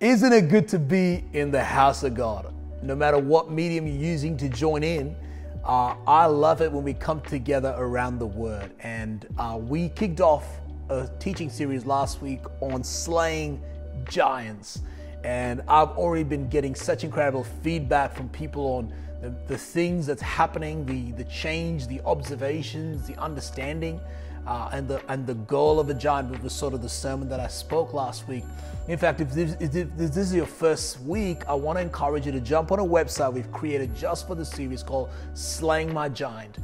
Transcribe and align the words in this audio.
Isn't 0.00 0.32
it 0.32 0.48
good 0.48 0.68
to 0.68 0.78
be 0.78 1.24
in 1.32 1.50
the 1.50 1.64
house 1.64 2.04
of 2.04 2.14
God? 2.14 2.54
No 2.82 2.94
matter 2.94 3.18
what 3.18 3.50
medium 3.50 3.84
you're 3.84 3.96
using 3.96 4.36
to 4.36 4.48
join 4.48 4.84
in, 4.84 5.16
uh, 5.64 5.96
I 6.06 6.26
love 6.26 6.62
it 6.62 6.70
when 6.70 6.84
we 6.84 6.94
come 6.94 7.20
together 7.22 7.74
around 7.76 8.20
the 8.20 8.26
Word. 8.26 8.70
And 8.78 9.26
uh, 9.38 9.58
we 9.60 9.88
kicked 9.88 10.20
off 10.20 10.44
a 10.88 11.10
teaching 11.18 11.50
series 11.50 11.84
last 11.84 12.22
week 12.22 12.42
on 12.60 12.84
slaying 12.84 13.60
giants. 14.08 14.82
And 15.24 15.62
I've 15.66 15.90
already 15.98 16.22
been 16.22 16.48
getting 16.48 16.76
such 16.76 17.02
incredible 17.02 17.42
feedback 17.64 18.14
from 18.14 18.28
people 18.28 18.66
on 18.76 18.94
the, 19.20 19.34
the 19.48 19.58
things 19.58 20.06
that's 20.06 20.22
happening, 20.22 20.86
the, 20.86 21.10
the 21.20 21.28
change, 21.28 21.88
the 21.88 22.00
observations, 22.02 23.08
the 23.08 23.16
understanding 23.20 24.00
uh, 24.46 24.70
and 24.72 24.88
the 24.88 25.02
and 25.10 25.26
the 25.26 25.34
goal 25.34 25.80
of 25.80 25.90
a 25.90 25.94
giant 25.94 26.42
was 26.42 26.52
sort 26.52 26.74
of 26.74 26.82
the 26.82 26.88
sermon 26.88 27.28
that 27.28 27.40
I 27.40 27.48
spoke 27.48 27.92
last 27.92 28.28
week. 28.28 28.44
In 28.88 28.96
fact, 28.96 29.20
if 29.20 29.30
this, 29.32 29.54
if 29.60 29.72
this 29.96 30.16
is 30.16 30.34
your 30.34 30.46
first 30.46 31.00
week, 31.02 31.46
I 31.46 31.52
want 31.52 31.76
to 31.76 31.82
encourage 31.82 32.24
you 32.24 32.32
to 32.32 32.40
jump 32.40 32.72
on 32.72 32.78
a 32.78 32.84
website 32.84 33.30
we've 33.32 33.52
created 33.52 33.94
just 33.94 34.26
for 34.26 34.34
the 34.34 34.44
series 34.44 34.82
called 34.82 35.10
Slaying 35.34 35.92
My 35.92 36.08
Giant. 36.08 36.56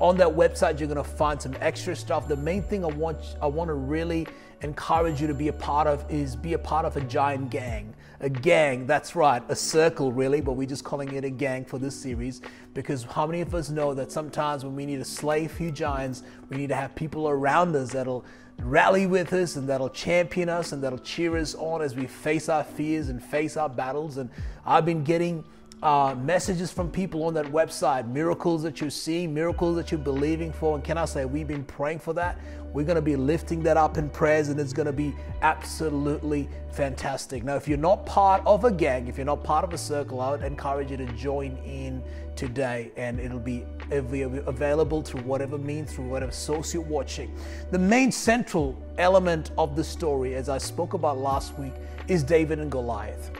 On 0.00 0.16
that 0.16 0.28
website, 0.28 0.80
you're 0.80 0.88
to 0.94 1.04
find 1.04 1.40
some 1.40 1.54
extra 1.60 1.94
stuff. 1.94 2.26
The 2.26 2.36
main 2.36 2.62
thing 2.62 2.84
I 2.84 2.88
want 2.88 3.36
I 3.40 3.46
want 3.46 3.68
to 3.68 3.74
really 3.74 4.26
encourage 4.62 5.20
you 5.20 5.26
to 5.26 5.34
be 5.34 5.48
a 5.48 5.52
part 5.52 5.86
of 5.86 6.04
is 6.10 6.36
be 6.36 6.54
a 6.54 6.58
part 6.58 6.84
of 6.84 6.96
a 6.96 7.00
giant 7.02 7.50
gang 7.50 7.94
a 8.20 8.28
gang. 8.28 8.86
That's 8.86 9.16
right, 9.16 9.42
a 9.48 9.56
circle 9.56 10.12
really, 10.12 10.40
but 10.40 10.52
we're 10.52 10.68
just 10.68 10.84
calling 10.84 11.12
it 11.14 11.24
a 11.24 11.30
gang 11.30 11.64
for 11.64 11.78
this 11.78 11.96
series 11.96 12.42
because 12.74 13.04
how 13.04 13.26
many 13.26 13.40
of 13.40 13.54
us 13.54 13.70
know 13.70 13.94
that 13.94 14.12
sometimes 14.12 14.64
when 14.64 14.76
we 14.76 14.86
need 14.86 14.98
to 14.98 15.04
slay 15.04 15.46
a 15.46 15.48
few 15.48 15.70
giants, 15.72 16.22
we 16.50 16.58
need 16.58 16.68
to 16.68 16.74
have 16.74 16.94
people 16.94 17.28
around 17.28 17.74
us 17.74 17.92
that'll 17.92 18.24
rally 18.58 19.06
with 19.06 19.32
us 19.32 19.56
and 19.56 19.66
that'll 19.66 19.88
champion 19.88 20.50
us 20.50 20.72
and 20.72 20.82
that'll 20.82 20.98
cheer 20.98 21.36
us 21.38 21.54
on 21.54 21.80
as 21.80 21.96
we 21.96 22.06
face 22.06 22.50
our 22.50 22.62
fears 22.62 23.08
and 23.08 23.22
face 23.22 23.56
our 23.56 23.70
battles. 23.70 24.18
And 24.18 24.28
I've 24.66 24.84
been 24.84 25.02
getting 25.02 25.42
uh, 25.82 26.14
messages 26.14 26.70
from 26.70 26.90
people 26.90 27.24
on 27.24 27.32
that 27.34 27.46
website, 27.46 28.06
miracles 28.08 28.62
that 28.62 28.80
you're 28.80 28.90
seeing, 28.90 29.32
miracles 29.32 29.76
that 29.76 29.90
you're 29.90 29.98
believing 29.98 30.52
for. 30.52 30.74
And 30.74 30.84
can 30.84 30.98
I 30.98 31.06
say, 31.06 31.24
we've 31.24 31.48
been 31.48 31.64
praying 31.64 32.00
for 32.00 32.12
that. 32.14 32.38
We're 32.72 32.84
going 32.84 32.96
to 32.96 33.02
be 33.02 33.16
lifting 33.16 33.62
that 33.64 33.76
up 33.76 33.96
in 33.96 34.10
prayers, 34.10 34.48
and 34.48 34.60
it's 34.60 34.72
going 34.72 34.86
to 34.86 34.92
be 34.92 35.14
absolutely 35.42 36.48
fantastic. 36.70 37.42
Now, 37.42 37.56
if 37.56 37.66
you're 37.66 37.78
not 37.78 38.06
part 38.06 38.42
of 38.46 38.64
a 38.64 38.70
gang, 38.70 39.08
if 39.08 39.16
you're 39.16 39.24
not 39.24 39.42
part 39.42 39.64
of 39.64 39.72
a 39.72 39.78
circle, 39.78 40.20
I 40.20 40.30
would 40.30 40.42
encourage 40.42 40.90
you 40.90 40.96
to 40.98 41.06
join 41.14 41.56
in 41.64 42.02
today, 42.36 42.92
and 42.96 43.18
it'll 43.18 43.40
be 43.40 43.64
available 43.90 45.02
through 45.02 45.22
whatever 45.22 45.58
means, 45.58 45.92
through 45.92 46.08
whatever 46.08 46.30
source 46.30 46.72
you're 46.72 46.82
watching. 46.82 47.34
The 47.72 47.78
main 47.78 48.12
central 48.12 48.80
element 48.98 49.50
of 49.58 49.74
the 49.74 49.82
story, 49.82 50.34
as 50.36 50.48
I 50.48 50.58
spoke 50.58 50.94
about 50.94 51.18
last 51.18 51.58
week, 51.58 51.74
is 52.06 52.22
David 52.22 52.60
and 52.60 52.70
Goliath. 52.70 53.32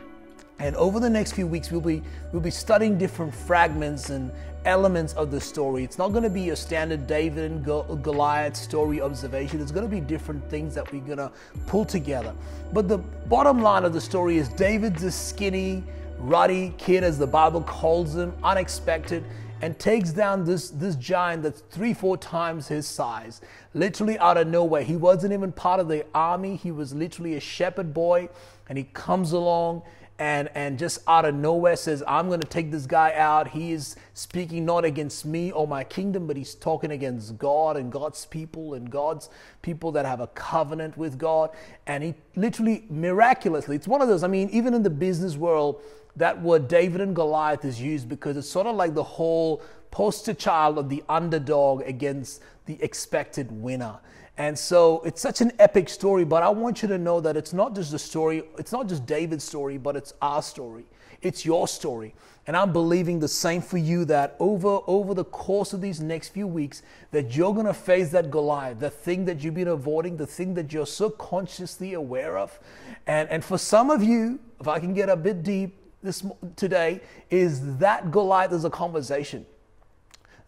And 0.60 0.76
over 0.76 1.00
the 1.00 1.08
next 1.08 1.32
few 1.32 1.46
weeks, 1.46 1.70
we'll 1.70 1.80
be, 1.80 2.02
we'll 2.32 2.42
be 2.42 2.50
studying 2.50 2.98
different 2.98 3.34
fragments 3.34 4.10
and 4.10 4.30
elements 4.66 5.14
of 5.14 5.30
the 5.30 5.40
story. 5.40 5.82
It's 5.84 5.96
not 5.96 6.08
going 6.08 6.22
to 6.22 6.28
be 6.28 6.50
a 6.50 6.56
standard 6.56 7.06
David 7.06 7.50
and 7.50 7.64
Goliath 7.64 8.56
story 8.56 9.00
observation. 9.00 9.62
It's 9.62 9.72
going 9.72 9.88
to 9.88 9.90
be 9.90 10.02
different 10.02 10.48
things 10.50 10.74
that 10.74 10.92
we're 10.92 11.00
going 11.00 11.16
to 11.16 11.32
pull 11.66 11.86
together. 11.86 12.34
But 12.74 12.88
the 12.88 12.98
bottom 12.98 13.62
line 13.62 13.86
of 13.86 13.94
the 13.94 14.02
story 14.02 14.36
is 14.36 14.50
David's 14.50 15.02
a 15.02 15.10
skinny, 15.10 15.82
ruddy 16.18 16.74
kid, 16.76 17.04
as 17.04 17.18
the 17.18 17.26
Bible 17.26 17.62
calls 17.62 18.14
him, 18.14 18.34
unexpected, 18.44 19.24
and 19.62 19.78
takes 19.78 20.10
down 20.10 20.44
this, 20.44 20.68
this 20.68 20.94
giant 20.96 21.42
that's 21.42 21.60
three, 21.70 21.94
four 21.94 22.18
times 22.18 22.68
his 22.68 22.86
size, 22.86 23.40
literally 23.72 24.18
out 24.18 24.36
of 24.36 24.46
nowhere. 24.46 24.82
He 24.82 24.96
wasn't 24.96 25.32
even 25.32 25.52
part 25.52 25.80
of 25.80 25.88
the 25.88 26.04
army, 26.14 26.56
he 26.56 26.70
was 26.70 26.94
literally 26.94 27.36
a 27.36 27.40
shepherd 27.40 27.94
boy, 27.94 28.28
and 28.68 28.76
he 28.76 28.84
comes 28.84 29.32
along 29.32 29.82
and 30.20 30.50
and 30.54 30.78
just 30.78 30.98
out 31.08 31.24
of 31.24 31.34
nowhere 31.34 31.74
says 31.74 32.04
i'm 32.06 32.28
going 32.28 32.40
to 32.40 32.46
take 32.46 32.70
this 32.70 32.86
guy 32.86 33.12
out. 33.14 33.48
He 33.48 33.72
is 33.72 33.96
speaking 34.12 34.66
not 34.66 34.84
against 34.84 35.24
me 35.24 35.50
or 35.50 35.66
my 35.66 35.82
kingdom 35.82 36.26
but 36.26 36.36
he's 36.36 36.54
talking 36.54 36.92
against 36.92 37.38
god 37.38 37.76
and 37.76 37.90
god's 37.90 38.26
people 38.26 38.74
and 38.74 38.90
god's 38.90 39.30
people 39.62 39.90
that 39.92 40.04
have 40.04 40.20
a 40.20 40.26
covenant 40.28 40.96
with 40.96 41.18
god. 41.18 41.50
And 41.86 42.04
he 42.04 42.14
literally 42.36 42.84
miraculously 42.90 43.76
it's 43.76 43.88
one 43.88 44.02
of 44.02 44.08
those 44.08 44.22
i 44.22 44.28
mean 44.28 44.50
even 44.50 44.74
in 44.74 44.82
the 44.82 44.90
business 44.90 45.36
world 45.36 45.80
that 46.16 46.40
word 46.42 46.68
david 46.68 47.00
and 47.00 47.16
goliath 47.16 47.64
is 47.64 47.80
used 47.80 48.08
because 48.08 48.36
it's 48.36 48.48
sort 48.48 48.66
of 48.66 48.76
like 48.76 48.94
the 48.94 49.02
whole 49.02 49.62
poster 49.90 50.34
child 50.34 50.78
of 50.78 50.88
the 50.88 51.02
underdog 51.08 51.82
against 51.82 52.42
the 52.66 52.80
expected 52.82 53.50
winner 53.50 53.98
and 54.40 54.58
so 54.58 55.02
it's 55.02 55.20
such 55.20 55.42
an 55.42 55.52
epic 55.58 55.90
story, 55.90 56.24
but 56.24 56.42
I 56.42 56.48
want 56.48 56.80
you 56.80 56.88
to 56.88 56.96
know 56.96 57.20
that 57.20 57.36
it's 57.36 57.52
not 57.52 57.74
just 57.74 57.92
a 57.92 57.98
story, 57.98 58.42
it's 58.56 58.72
not 58.72 58.88
just 58.88 59.04
David's 59.04 59.44
story, 59.44 59.76
but 59.76 59.96
it's 59.96 60.14
our 60.22 60.40
story. 60.40 60.86
It's 61.20 61.44
your 61.44 61.68
story. 61.68 62.14
And 62.46 62.56
I'm 62.56 62.72
believing 62.72 63.20
the 63.20 63.28
same 63.28 63.60
for 63.60 63.76
you 63.76 64.06
that 64.06 64.36
over, 64.38 64.80
over 64.86 65.12
the 65.12 65.26
course 65.26 65.74
of 65.74 65.82
these 65.82 66.00
next 66.00 66.30
few 66.30 66.46
weeks, 66.46 66.80
that 67.10 67.36
you're 67.36 67.52
gonna 67.52 67.74
face 67.74 68.12
that 68.12 68.30
Goliath, 68.30 68.80
the 68.80 68.88
thing 68.88 69.26
that 69.26 69.44
you've 69.44 69.52
been 69.52 69.68
avoiding, 69.68 70.16
the 70.16 70.26
thing 70.26 70.54
that 70.54 70.72
you're 70.72 70.86
so 70.86 71.10
consciously 71.10 71.92
aware 71.92 72.38
of. 72.38 72.58
And, 73.06 73.28
and 73.28 73.44
for 73.44 73.58
some 73.58 73.90
of 73.90 74.02
you, 74.02 74.40
if 74.58 74.66
I 74.66 74.78
can 74.78 74.94
get 74.94 75.10
a 75.10 75.16
bit 75.16 75.42
deep 75.42 75.76
this 76.02 76.24
today, 76.56 77.02
is 77.28 77.76
that 77.76 78.10
Goliath 78.10 78.52
is 78.52 78.64
a 78.64 78.70
conversation. 78.70 79.44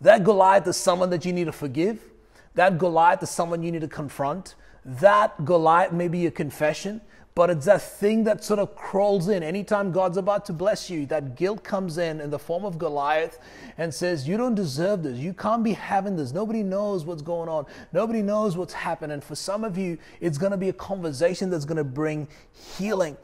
That 0.00 0.24
Goliath 0.24 0.66
is 0.66 0.78
someone 0.78 1.10
that 1.10 1.26
you 1.26 1.34
need 1.34 1.44
to 1.44 1.52
forgive 1.52 2.11
that 2.54 2.78
Goliath 2.78 3.22
is 3.22 3.30
someone 3.30 3.62
you 3.62 3.72
need 3.72 3.80
to 3.80 3.88
confront. 3.88 4.54
That 4.84 5.44
Goliath 5.44 5.92
may 5.92 6.08
be 6.08 6.26
a 6.26 6.30
confession, 6.30 7.00
but 7.34 7.48
it's 7.48 7.64
that 7.64 7.80
thing 7.80 8.24
that 8.24 8.44
sort 8.44 8.58
of 8.58 8.74
crawls 8.74 9.28
in. 9.28 9.42
Anytime 9.42 9.90
God's 9.90 10.18
about 10.18 10.44
to 10.46 10.52
bless 10.52 10.90
you, 10.90 11.06
that 11.06 11.34
guilt 11.34 11.64
comes 11.64 11.96
in 11.96 12.20
in 12.20 12.30
the 12.30 12.38
form 12.38 12.64
of 12.64 12.78
Goliath 12.78 13.38
and 13.78 13.92
says, 13.94 14.28
You 14.28 14.36
don't 14.36 14.54
deserve 14.54 15.02
this. 15.02 15.18
You 15.18 15.32
can't 15.32 15.64
be 15.64 15.72
having 15.72 16.16
this. 16.16 16.32
Nobody 16.32 16.62
knows 16.62 17.04
what's 17.04 17.22
going 17.22 17.48
on. 17.48 17.64
Nobody 17.92 18.20
knows 18.20 18.56
what's 18.56 18.74
happening. 18.74 19.20
For 19.22 19.34
some 19.34 19.64
of 19.64 19.78
you, 19.78 19.96
it's 20.20 20.36
going 20.36 20.52
to 20.52 20.58
be 20.58 20.68
a 20.68 20.74
conversation 20.74 21.48
that's 21.48 21.64
going 21.64 21.78
to 21.78 21.84
bring 21.84 22.28
healing. 22.76 23.16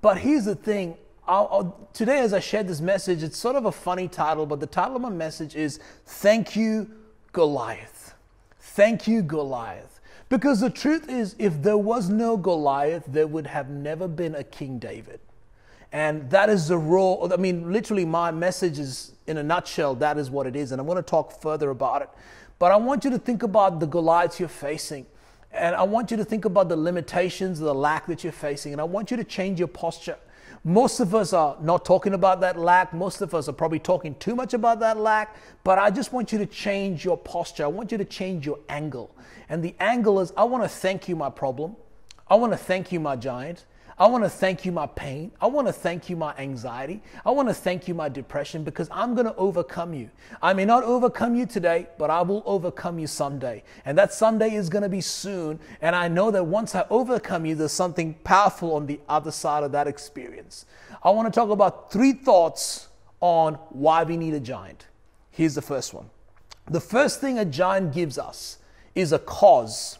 But 0.00 0.18
here's 0.18 0.44
the 0.44 0.54
thing 0.54 0.96
I'll, 1.26 1.48
I'll, 1.50 1.88
today, 1.92 2.20
as 2.20 2.32
I 2.32 2.38
shared 2.38 2.68
this 2.68 2.80
message, 2.80 3.24
it's 3.24 3.36
sort 3.36 3.56
of 3.56 3.64
a 3.64 3.72
funny 3.72 4.06
title, 4.06 4.46
but 4.46 4.60
the 4.60 4.66
title 4.66 4.94
of 4.94 5.02
my 5.02 5.08
message 5.08 5.56
is 5.56 5.80
Thank 6.04 6.54
You, 6.54 6.88
Goliath. 7.32 7.95
Thank 8.76 9.08
you, 9.08 9.22
Goliath. 9.22 10.00
Because 10.28 10.60
the 10.60 10.68
truth 10.68 11.08
is, 11.08 11.34
if 11.38 11.62
there 11.62 11.78
was 11.78 12.10
no 12.10 12.36
Goliath, 12.36 13.04
there 13.08 13.26
would 13.26 13.46
have 13.46 13.70
never 13.70 14.06
been 14.06 14.34
a 14.34 14.44
King 14.44 14.78
David. 14.78 15.18
And 15.92 16.28
that 16.28 16.50
is 16.50 16.68
the 16.68 16.76
raw, 16.76 17.26
I 17.32 17.38
mean, 17.38 17.72
literally, 17.72 18.04
my 18.04 18.30
message 18.30 18.78
is 18.78 19.12
in 19.26 19.38
a 19.38 19.42
nutshell, 19.42 19.94
that 19.94 20.18
is 20.18 20.30
what 20.30 20.46
it 20.46 20.54
is. 20.54 20.72
And 20.72 20.80
I'm 20.80 20.86
going 20.86 20.96
to 20.96 21.02
talk 21.02 21.40
further 21.40 21.70
about 21.70 22.02
it. 22.02 22.10
But 22.58 22.70
I 22.70 22.76
want 22.76 23.02
you 23.02 23.10
to 23.12 23.18
think 23.18 23.42
about 23.42 23.80
the 23.80 23.86
Goliaths 23.86 24.38
you're 24.38 24.46
facing. 24.50 25.06
And 25.52 25.74
I 25.74 25.84
want 25.84 26.10
you 26.10 26.18
to 26.18 26.24
think 26.24 26.44
about 26.44 26.68
the 26.68 26.76
limitations, 26.76 27.58
the 27.58 27.74
lack 27.74 28.04
that 28.08 28.22
you're 28.22 28.30
facing. 28.30 28.72
And 28.72 28.80
I 28.82 28.84
want 28.84 29.10
you 29.10 29.16
to 29.16 29.24
change 29.24 29.58
your 29.58 29.68
posture. 29.68 30.18
Most 30.64 31.00
of 31.00 31.14
us 31.14 31.32
are 31.32 31.56
not 31.60 31.84
talking 31.84 32.14
about 32.14 32.40
that 32.40 32.58
lack. 32.58 32.92
Most 32.92 33.20
of 33.20 33.34
us 33.34 33.48
are 33.48 33.52
probably 33.52 33.78
talking 33.78 34.14
too 34.16 34.34
much 34.34 34.54
about 34.54 34.80
that 34.80 34.96
lack. 34.96 35.36
But 35.64 35.78
I 35.78 35.90
just 35.90 36.12
want 36.12 36.32
you 36.32 36.38
to 36.38 36.46
change 36.46 37.04
your 37.04 37.16
posture. 37.16 37.64
I 37.64 37.68
want 37.68 37.92
you 37.92 37.98
to 37.98 38.04
change 38.04 38.44
your 38.46 38.58
angle. 38.68 39.14
And 39.48 39.62
the 39.62 39.74
angle 39.80 40.20
is 40.20 40.32
I 40.36 40.44
want 40.44 40.64
to 40.64 40.68
thank 40.68 41.08
you, 41.08 41.16
my 41.16 41.30
problem. 41.30 41.76
I 42.28 42.34
want 42.34 42.52
to 42.52 42.58
thank 42.58 42.90
you, 42.90 42.98
my 42.98 43.16
giant. 43.16 43.64
I 43.98 44.06
want 44.08 44.24
to 44.24 44.30
thank 44.30 44.66
you 44.66 44.72
my 44.72 44.86
pain. 44.86 45.32
I 45.40 45.46
want 45.46 45.68
to 45.68 45.72
thank 45.72 46.10
you 46.10 46.16
my 46.16 46.34
anxiety. 46.36 47.00
I 47.24 47.30
want 47.30 47.48
to 47.48 47.54
thank 47.54 47.88
you 47.88 47.94
my 47.94 48.10
depression 48.10 48.62
because 48.62 48.88
I'm 48.92 49.14
going 49.14 49.24
to 49.24 49.34
overcome 49.36 49.94
you. 49.94 50.10
I 50.42 50.52
may 50.52 50.66
not 50.66 50.84
overcome 50.84 51.34
you 51.34 51.46
today, 51.46 51.86
but 51.96 52.10
I 52.10 52.20
will 52.20 52.42
overcome 52.44 52.98
you 52.98 53.06
someday. 53.06 53.62
And 53.86 53.96
that 53.96 54.12
someday 54.12 54.52
is 54.52 54.68
going 54.68 54.82
to 54.82 54.90
be 54.90 55.00
soon. 55.00 55.58
And 55.80 55.96
I 55.96 56.08
know 56.08 56.30
that 56.30 56.44
once 56.44 56.74
I 56.74 56.84
overcome 56.90 57.46
you, 57.46 57.54
there's 57.54 57.72
something 57.72 58.12
powerful 58.22 58.74
on 58.74 58.84
the 58.84 59.00
other 59.08 59.30
side 59.30 59.64
of 59.64 59.72
that 59.72 59.86
experience. 59.86 60.66
I 61.02 61.08
want 61.10 61.32
to 61.32 61.40
talk 61.40 61.48
about 61.48 61.90
three 61.90 62.12
thoughts 62.12 62.88
on 63.20 63.54
why 63.70 64.04
we 64.04 64.18
need 64.18 64.34
a 64.34 64.40
giant. 64.40 64.88
Here's 65.30 65.54
the 65.54 65.62
first 65.62 65.94
one. 65.94 66.10
The 66.70 66.80
first 66.80 67.22
thing 67.22 67.38
a 67.38 67.46
giant 67.46 67.94
gives 67.94 68.18
us 68.18 68.58
is 68.94 69.12
a 69.12 69.18
cause. 69.18 69.98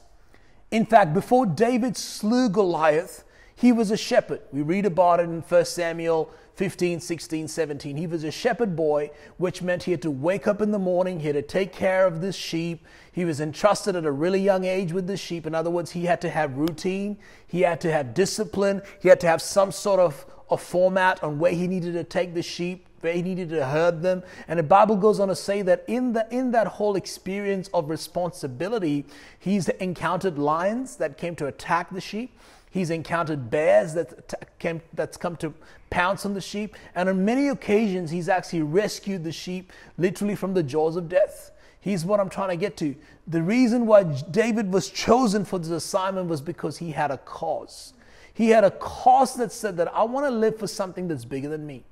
In 0.71 0.85
fact, 0.85 1.15
before 1.15 1.47
David 1.47 1.97
slew 1.97 2.51
Goliath, 2.51 3.23
he 3.57 3.73
was 3.73 3.91
a 3.91 3.97
shepherd. 3.97 4.43
We 4.53 4.63
read 4.63 4.85
about 4.85 5.19
it 5.21 5.25
in 5.25 5.41
1 5.41 5.65
Samuel 5.65 6.31
15, 6.57 7.01
16, 7.01 7.49
17. 7.49 7.97
He 7.97 8.07
was 8.07 8.23
a 8.23 8.31
shepherd 8.31 8.77
boy, 8.77 9.11
which 9.39 9.63
meant 9.63 9.83
he 9.83 9.91
had 9.91 10.03
to 10.03 10.11
wake 10.11 10.47
up 10.47 10.63
in 10.63 10.71
the 10.71 10.79
morning, 10.79 11.21
he 11.21 11.27
had 11.27 11.37
to 11.37 11.43
take 11.43 11.73
care 11.73 12.07
of 12.07 12.21
this 12.21 12.37
sheep. 12.37 12.87
He 13.13 13.25
was 13.25 13.41
entrusted 13.41 13.97
at 13.97 14.05
a 14.05 14.11
really 14.11 14.41
young 14.41 14.65
age 14.65 14.93
with 14.93 15.07
the 15.07 15.17
sheep. 15.17 15.47
In 15.47 15.55
other 15.55 15.71
words, 15.71 15.91
he 15.91 16.05
had 16.05 16.21
to 16.23 16.31
have 16.31 16.57
routine, 16.57 17.19
he 17.47 17.63
had 17.63 17.81
to 17.83 17.93
have 17.93 18.15
discipline, 18.15 18.83
he 19.01 19.09
had 19.09 19.21
to 19.21 19.27
have 19.27 19.43
some 19.43 19.73
sort 19.73 20.01
of 20.01 20.25
a 20.51 20.57
format 20.57 21.23
on 21.23 21.39
where 21.39 21.53
he 21.53 21.67
needed 21.67 21.95
to 21.95 22.05
take 22.05 22.35
the 22.35 22.43
sheep, 22.43 22.87
where 23.01 23.13
he 23.13 23.23
needed 23.23 23.51
to 23.51 23.67
herd 23.67 24.03
them. 24.03 24.23
And 24.49 24.59
the 24.59 24.63
Bible 24.63 24.97
goes 24.97 25.19
on 25.19 25.29
to 25.29 25.37
say 25.37 25.63
that 25.63 25.85
in, 25.89 26.13
the, 26.13 26.27
in 26.31 26.53
that 26.53 26.67
whole 26.67 26.97
experience 26.97 27.69
of 27.75 27.91
responsibility, 27.91 29.07
he's 29.39 29.69
encountered 29.69 30.39
lions 30.39 30.97
that 30.97 31.19
came 31.19 31.37
to 31.37 31.47
attack 31.47 31.91
the 31.91 32.01
sheep. 32.01 32.39
He's 32.77 32.91
encountered 32.91 33.51
bears 33.51 33.95
that 33.95 34.35
came, 34.59 34.83
that's 34.93 35.17
come 35.17 35.35
to 35.37 35.55
pounce 35.89 36.27
on 36.27 36.35
the 36.35 36.43
sheep. 36.43 36.77
And 36.95 37.09
on 37.09 37.25
many 37.25 37.49
occasions, 37.49 38.11
he's 38.11 38.29
actually 38.29 38.61
rescued 38.61 39.25
the 39.25 39.33
sheep 39.33 39.73
literally 39.97 40.35
from 40.35 40.53
the 40.53 40.63
jaws 40.63 40.97
of 40.97 41.09
death. 41.09 41.53
Here's 41.81 42.05
what 42.05 42.21
I'm 42.21 42.29
trying 42.29 42.51
to 42.51 42.57
get 42.57 42.77
to. 42.77 42.95
The 43.29 43.41
reason 43.41 43.87
why 43.87 44.03
David 44.31 44.71
was 44.71 44.91
chosen 44.91 45.43
for 45.47 45.59
this 45.59 45.71
assignment 45.71 46.29
was 46.29 46.43
because 46.43 46.77
he 46.77 46.91
had 46.91 47.11
a 47.11 47.17
cause. 47.17 47.95
He 48.35 48.51
had 48.51 48.63
a 48.63 48.73
cause 48.73 49.37
that 49.37 49.53
said 49.53 49.79
that 49.79 49.91
I 49.95 50.03
want 50.03 50.27
to 50.27 50.31
live 50.31 50.59
for 50.59 50.67
something 50.67 51.09
that's 51.09 51.25
bigger 51.25 51.49
than 51.49 51.67
me. 51.67 51.83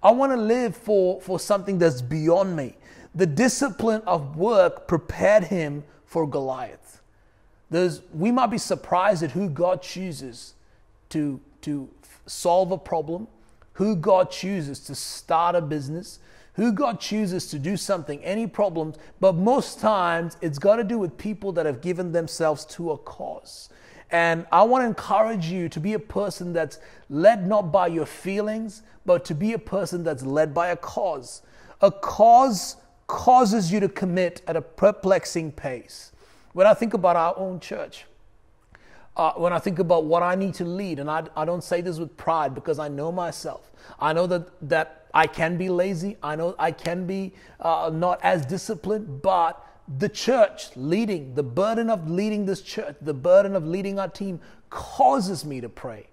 I 0.00 0.12
want 0.12 0.30
to 0.30 0.36
live 0.36 0.76
for, 0.76 1.20
for 1.20 1.40
something 1.40 1.76
that's 1.76 2.02
beyond 2.02 2.54
me. 2.54 2.76
The 3.16 3.26
discipline 3.26 4.02
of 4.06 4.36
work 4.36 4.86
prepared 4.86 5.42
him 5.42 5.82
for 6.04 6.24
Goliath. 6.24 6.99
There's, 7.70 8.02
we 8.12 8.30
might 8.32 8.48
be 8.48 8.58
surprised 8.58 9.22
at 9.22 9.30
who 9.30 9.48
God 9.48 9.82
chooses 9.82 10.54
to, 11.10 11.40
to 11.62 11.88
solve 12.26 12.72
a 12.72 12.78
problem, 12.78 13.28
who 13.74 13.96
God 13.96 14.30
chooses 14.30 14.80
to 14.80 14.94
start 14.94 15.54
a 15.54 15.60
business, 15.60 16.18
who 16.54 16.72
God 16.72 17.00
chooses 17.00 17.48
to 17.50 17.58
do 17.58 17.76
something, 17.76 18.22
any 18.24 18.46
problems, 18.46 18.96
but 19.20 19.34
most 19.34 19.80
times 19.80 20.36
it's 20.40 20.58
got 20.58 20.76
to 20.76 20.84
do 20.84 20.98
with 20.98 21.16
people 21.16 21.52
that 21.52 21.64
have 21.64 21.80
given 21.80 22.12
themselves 22.12 22.64
to 22.66 22.90
a 22.90 22.98
cause. 22.98 23.70
And 24.10 24.44
I 24.50 24.64
want 24.64 24.82
to 24.82 24.86
encourage 24.86 25.46
you 25.46 25.68
to 25.68 25.78
be 25.80 25.92
a 25.92 25.98
person 25.98 26.52
that's 26.52 26.78
led 27.08 27.46
not 27.46 27.70
by 27.70 27.86
your 27.86 28.06
feelings, 28.06 28.82
but 29.06 29.24
to 29.26 29.34
be 29.34 29.52
a 29.52 29.58
person 29.58 30.02
that's 30.02 30.24
led 30.24 30.52
by 30.52 30.68
a 30.68 30.76
cause. 30.76 31.42
A 31.80 31.90
cause 31.90 32.76
causes 33.06 33.72
you 33.72 33.80
to 33.80 33.88
commit 33.88 34.42
at 34.46 34.56
a 34.56 34.62
perplexing 34.62 35.52
pace. 35.52 36.12
When 36.52 36.66
I 36.66 36.74
think 36.74 36.94
about 36.94 37.16
our 37.16 37.34
own 37.36 37.60
church, 37.60 38.06
uh, 39.16 39.32
when 39.32 39.52
I 39.52 39.58
think 39.58 39.78
about 39.78 40.04
what 40.04 40.22
I 40.22 40.34
need 40.34 40.54
to 40.54 40.64
lead, 40.64 40.98
and 40.98 41.10
I, 41.10 41.24
I 41.36 41.44
don't 41.44 41.64
say 41.64 41.80
this 41.80 41.98
with 41.98 42.16
pride 42.16 42.54
because 42.54 42.78
I 42.78 42.88
know 42.88 43.10
myself. 43.12 43.70
I 43.98 44.12
know 44.12 44.26
that, 44.26 44.48
that 44.68 45.06
I 45.14 45.26
can 45.26 45.56
be 45.56 45.68
lazy. 45.68 46.16
I 46.22 46.36
know 46.36 46.54
I 46.58 46.72
can 46.72 47.06
be 47.06 47.34
uh, 47.60 47.90
not 47.92 48.20
as 48.22 48.44
disciplined, 48.46 49.22
but 49.22 49.66
the 49.98 50.08
church 50.08 50.70
leading, 50.76 51.34
the 51.34 51.42
burden 51.42 51.90
of 51.90 52.08
leading 52.08 52.46
this 52.46 52.62
church, 52.62 52.96
the 53.00 53.14
burden 53.14 53.56
of 53.56 53.66
leading 53.66 53.98
our 53.98 54.08
team 54.08 54.40
causes 54.70 55.44
me 55.44 55.60
to 55.60 55.68
pray 55.68 56.09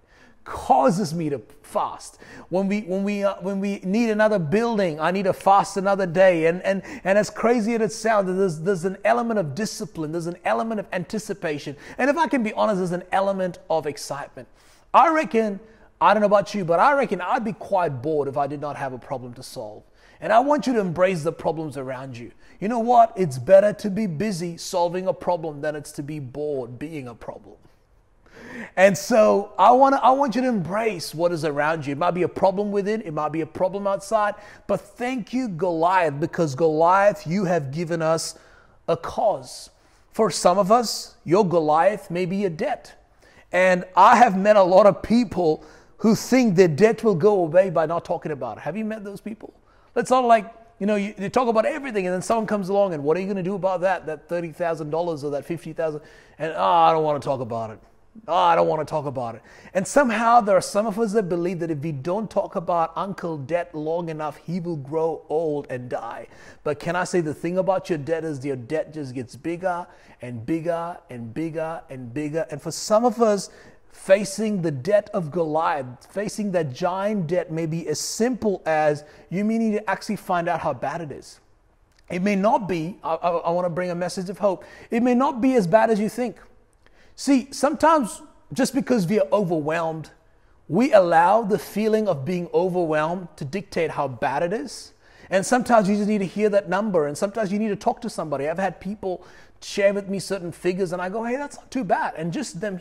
causes 0.48 1.14
me 1.14 1.28
to 1.28 1.40
fast. 1.62 2.18
When 2.48 2.66
we 2.66 2.80
when 2.80 3.04
we 3.04 3.22
uh, 3.22 3.34
when 3.40 3.60
we 3.60 3.80
need 3.84 4.10
another 4.10 4.38
building, 4.38 4.98
I 4.98 5.10
need 5.10 5.24
to 5.24 5.32
fast 5.32 5.76
another 5.76 6.06
day. 6.06 6.46
And 6.46 6.62
and 6.62 6.82
and 7.04 7.18
as 7.18 7.30
crazy 7.30 7.74
as 7.74 7.82
it 7.82 7.92
sounds, 7.92 8.34
there's 8.36 8.60
there's 8.60 8.84
an 8.84 8.96
element 9.04 9.38
of 9.38 9.54
discipline. 9.54 10.10
There's 10.10 10.26
an 10.26 10.38
element 10.44 10.80
of 10.80 10.86
anticipation. 10.92 11.76
And 11.98 12.08
if 12.10 12.16
I 12.16 12.26
can 12.26 12.42
be 12.42 12.52
honest, 12.54 12.78
there's 12.78 12.92
an 12.92 13.04
element 13.12 13.58
of 13.68 13.86
excitement. 13.86 14.48
I 14.92 15.10
reckon 15.10 15.60
I 16.00 16.14
don't 16.14 16.22
know 16.22 16.26
about 16.26 16.54
you, 16.54 16.64
but 16.64 16.80
I 16.80 16.94
reckon 16.94 17.20
I'd 17.20 17.44
be 17.44 17.52
quite 17.52 18.02
bored 18.02 18.28
if 18.28 18.36
I 18.36 18.46
did 18.46 18.60
not 18.60 18.76
have 18.76 18.92
a 18.92 18.98
problem 18.98 19.34
to 19.34 19.42
solve. 19.42 19.82
And 20.20 20.32
I 20.32 20.40
want 20.40 20.66
you 20.66 20.72
to 20.72 20.80
embrace 20.80 21.22
the 21.22 21.32
problems 21.32 21.76
around 21.76 22.16
you. 22.16 22.32
You 22.58 22.68
know 22.68 22.80
what? 22.80 23.12
It's 23.16 23.38
better 23.38 23.72
to 23.74 23.90
be 23.90 24.06
busy 24.06 24.56
solving 24.56 25.06
a 25.06 25.12
problem 25.12 25.60
than 25.60 25.76
it's 25.76 25.92
to 25.92 26.02
be 26.02 26.18
bored 26.18 26.78
being 26.78 27.06
a 27.06 27.14
problem. 27.14 27.54
And 28.76 28.96
so 28.96 29.52
I 29.58 29.72
want 29.72 29.94
I 29.96 30.10
want 30.12 30.34
you 30.34 30.42
to 30.42 30.48
embrace 30.48 31.14
what 31.14 31.32
is 31.32 31.44
around 31.44 31.86
you. 31.86 31.92
It 31.92 31.98
might 31.98 32.12
be 32.12 32.22
a 32.22 32.28
problem 32.28 32.70
within, 32.70 33.00
it 33.02 33.12
might 33.12 33.30
be 33.30 33.40
a 33.40 33.46
problem 33.46 33.86
outside, 33.86 34.34
but 34.66 34.80
thank 34.80 35.32
you 35.32 35.48
Goliath 35.48 36.20
because 36.20 36.54
Goliath 36.54 37.26
you 37.26 37.44
have 37.44 37.72
given 37.72 38.02
us 38.02 38.38
a 38.88 38.96
cause. 38.96 39.70
For 40.12 40.30
some 40.30 40.58
of 40.58 40.72
us, 40.72 41.16
your 41.24 41.46
Goliath 41.46 42.10
may 42.10 42.26
be 42.26 42.44
a 42.44 42.50
debt. 42.50 42.94
And 43.52 43.84
I 43.96 44.16
have 44.16 44.36
met 44.36 44.56
a 44.56 44.62
lot 44.62 44.86
of 44.86 45.02
people 45.02 45.64
who 45.98 46.14
think 46.14 46.56
their 46.56 46.68
debt 46.68 47.02
will 47.02 47.14
go 47.14 47.40
away 47.40 47.70
by 47.70 47.86
not 47.86 48.04
talking 48.04 48.32
about 48.32 48.58
it. 48.58 48.60
Have 48.62 48.76
you 48.76 48.84
met 48.84 49.04
those 49.04 49.20
people? 49.20 49.54
It's 49.96 50.10
not 50.10 50.24
like, 50.24 50.52
you 50.78 50.86
know, 50.86 50.96
you, 50.96 51.14
you 51.18 51.28
talk 51.28 51.48
about 51.48 51.66
everything 51.66 52.06
and 52.06 52.14
then 52.14 52.22
someone 52.22 52.46
comes 52.46 52.68
along 52.68 52.94
and 52.94 53.02
what 53.02 53.16
are 53.16 53.20
you 53.20 53.26
going 53.26 53.36
to 53.36 53.42
do 53.42 53.54
about 53.54 53.80
that, 53.80 54.06
that 54.06 54.28
$30,000 54.28 55.24
or 55.24 55.30
that 55.30 55.44
50000 55.44 56.00
And, 56.38 56.52
oh, 56.56 56.62
I 56.62 56.92
don't 56.92 57.02
want 57.02 57.20
to 57.20 57.26
talk 57.26 57.40
about 57.40 57.70
it. 57.70 57.80
Oh, 58.26 58.34
I 58.34 58.56
don't 58.56 58.68
want 58.68 58.86
to 58.86 58.90
talk 58.90 59.06
about 59.06 59.36
it. 59.36 59.42
And 59.74 59.86
somehow 59.86 60.40
there 60.40 60.56
are 60.56 60.62
some 60.62 60.86
of 60.86 60.98
us 60.98 61.12
that 61.12 61.28
believe 61.28 61.60
that 61.60 61.70
if 61.70 61.78
we 61.78 61.92
don't 61.92 62.30
talk 62.30 62.56
about 62.56 62.92
Uncle 62.96 63.38
Debt 63.38 63.74
long 63.74 64.08
enough, 64.08 64.36
he 64.38 64.60
will 64.60 64.76
grow 64.76 65.24
old 65.28 65.66
and 65.70 65.88
die. 65.88 66.26
But 66.64 66.80
can 66.80 66.96
I 66.96 67.04
say 67.04 67.20
the 67.20 67.34
thing 67.34 67.58
about 67.58 67.88
your 67.88 67.98
debt 67.98 68.24
is 68.24 68.44
your 68.44 68.56
debt 68.56 68.92
just 68.92 69.14
gets 69.14 69.36
bigger 69.36 69.86
and 70.20 70.44
bigger 70.44 70.98
and 71.10 71.32
bigger 71.32 71.80
and 71.88 72.12
bigger. 72.12 72.46
And 72.50 72.60
for 72.60 72.72
some 72.72 73.04
of 73.04 73.22
us, 73.22 73.50
facing 73.92 74.62
the 74.62 74.70
debt 74.70 75.10
of 75.14 75.30
Goliath, 75.30 76.06
facing 76.10 76.52
that 76.52 76.72
giant 76.72 77.26
debt 77.28 77.50
may 77.50 77.66
be 77.66 77.86
as 77.88 78.00
simple 78.00 78.62
as 78.66 79.04
you 79.30 79.44
may 79.44 79.58
need 79.58 79.72
to 79.72 79.90
actually 79.90 80.16
find 80.16 80.48
out 80.48 80.60
how 80.60 80.74
bad 80.74 81.00
it 81.00 81.12
is. 81.12 81.40
It 82.10 82.22
may 82.22 82.36
not 82.36 82.68
be, 82.68 82.96
I, 83.02 83.14
I, 83.14 83.30
I 83.30 83.50
want 83.50 83.66
to 83.66 83.70
bring 83.70 83.90
a 83.90 83.94
message 83.94 84.30
of 84.30 84.38
hope. 84.38 84.64
It 84.90 85.02
may 85.02 85.14
not 85.14 85.40
be 85.40 85.54
as 85.54 85.66
bad 85.66 85.90
as 85.90 86.00
you 86.00 86.08
think. 86.08 86.36
See, 87.20 87.48
sometimes 87.50 88.22
just 88.52 88.72
because 88.72 89.04
we 89.08 89.18
are 89.18 89.26
overwhelmed, 89.32 90.10
we 90.68 90.92
allow 90.92 91.42
the 91.42 91.58
feeling 91.58 92.06
of 92.06 92.24
being 92.24 92.48
overwhelmed 92.54 93.26
to 93.38 93.44
dictate 93.44 93.90
how 93.90 94.06
bad 94.06 94.44
it 94.44 94.52
is. 94.52 94.92
And 95.28 95.44
sometimes 95.44 95.88
you 95.88 95.96
just 95.96 96.06
need 96.06 96.18
to 96.18 96.26
hear 96.26 96.48
that 96.50 96.68
number, 96.68 97.08
and 97.08 97.18
sometimes 97.18 97.50
you 97.50 97.58
need 97.58 97.70
to 97.70 97.76
talk 97.76 98.00
to 98.02 98.08
somebody. 98.08 98.48
I've 98.48 98.60
had 98.60 98.80
people 98.80 99.26
share 99.60 99.92
with 99.92 100.08
me 100.08 100.20
certain 100.20 100.52
figures, 100.52 100.92
and 100.92 101.02
I 101.02 101.08
go, 101.08 101.24
hey, 101.24 101.34
that's 101.34 101.56
not 101.56 101.72
too 101.72 101.82
bad. 101.82 102.14
And 102.16 102.32
just 102.32 102.60
them 102.60 102.78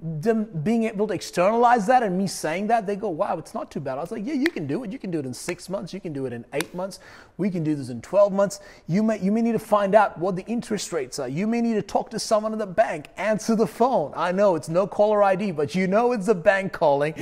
them 0.00 0.44
being 0.62 0.84
able 0.84 1.08
to 1.08 1.14
externalize 1.14 1.86
that 1.88 2.04
and 2.04 2.16
me 2.16 2.28
saying 2.28 2.68
that, 2.68 2.86
they 2.86 2.94
go, 2.94 3.08
wow, 3.08 3.36
it's 3.36 3.52
not 3.52 3.68
too 3.68 3.80
bad. 3.80 3.98
I 3.98 4.00
was 4.00 4.12
like, 4.12 4.24
yeah, 4.24 4.34
you 4.34 4.48
can 4.48 4.66
do 4.66 4.84
it. 4.84 4.92
You 4.92 4.98
can 4.98 5.10
do 5.10 5.18
it 5.18 5.26
in 5.26 5.34
six 5.34 5.68
months. 5.68 5.92
You 5.92 6.00
can 6.00 6.12
do 6.12 6.26
it 6.26 6.32
in 6.32 6.44
eight 6.52 6.72
months. 6.72 7.00
We 7.36 7.50
can 7.50 7.64
do 7.64 7.74
this 7.74 7.88
in 7.88 8.00
12 8.00 8.32
months. 8.32 8.60
You 8.86 9.02
may, 9.02 9.18
you 9.18 9.32
may 9.32 9.42
need 9.42 9.52
to 9.52 9.58
find 9.58 9.96
out 9.96 10.16
what 10.16 10.36
the 10.36 10.44
interest 10.46 10.92
rates 10.92 11.18
are. 11.18 11.28
You 11.28 11.48
may 11.48 11.60
need 11.60 11.74
to 11.74 11.82
talk 11.82 12.10
to 12.10 12.18
someone 12.20 12.52
in 12.52 12.60
the 12.60 12.66
bank. 12.66 13.06
Answer 13.16 13.56
the 13.56 13.66
phone. 13.66 14.12
I 14.14 14.30
know 14.30 14.54
it's 14.54 14.68
no 14.68 14.86
caller 14.86 15.22
ID, 15.24 15.50
but 15.50 15.74
you 15.74 15.88
know 15.88 16.12
it's 16.12 16.26
the 16.26 16.34
bank 16.34 16.72
calling. 16.72 17.14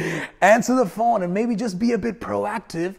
Answer 0.43 0.75
the 0.75 0.87
phone 0.87 1.23
and 1.23 1.33
maybe 1.33 1.57
just 1.57 1.79
be 1.79 1.93
a 1.93 1.99
bit 1.99 2.21
proactive 2.21 2.97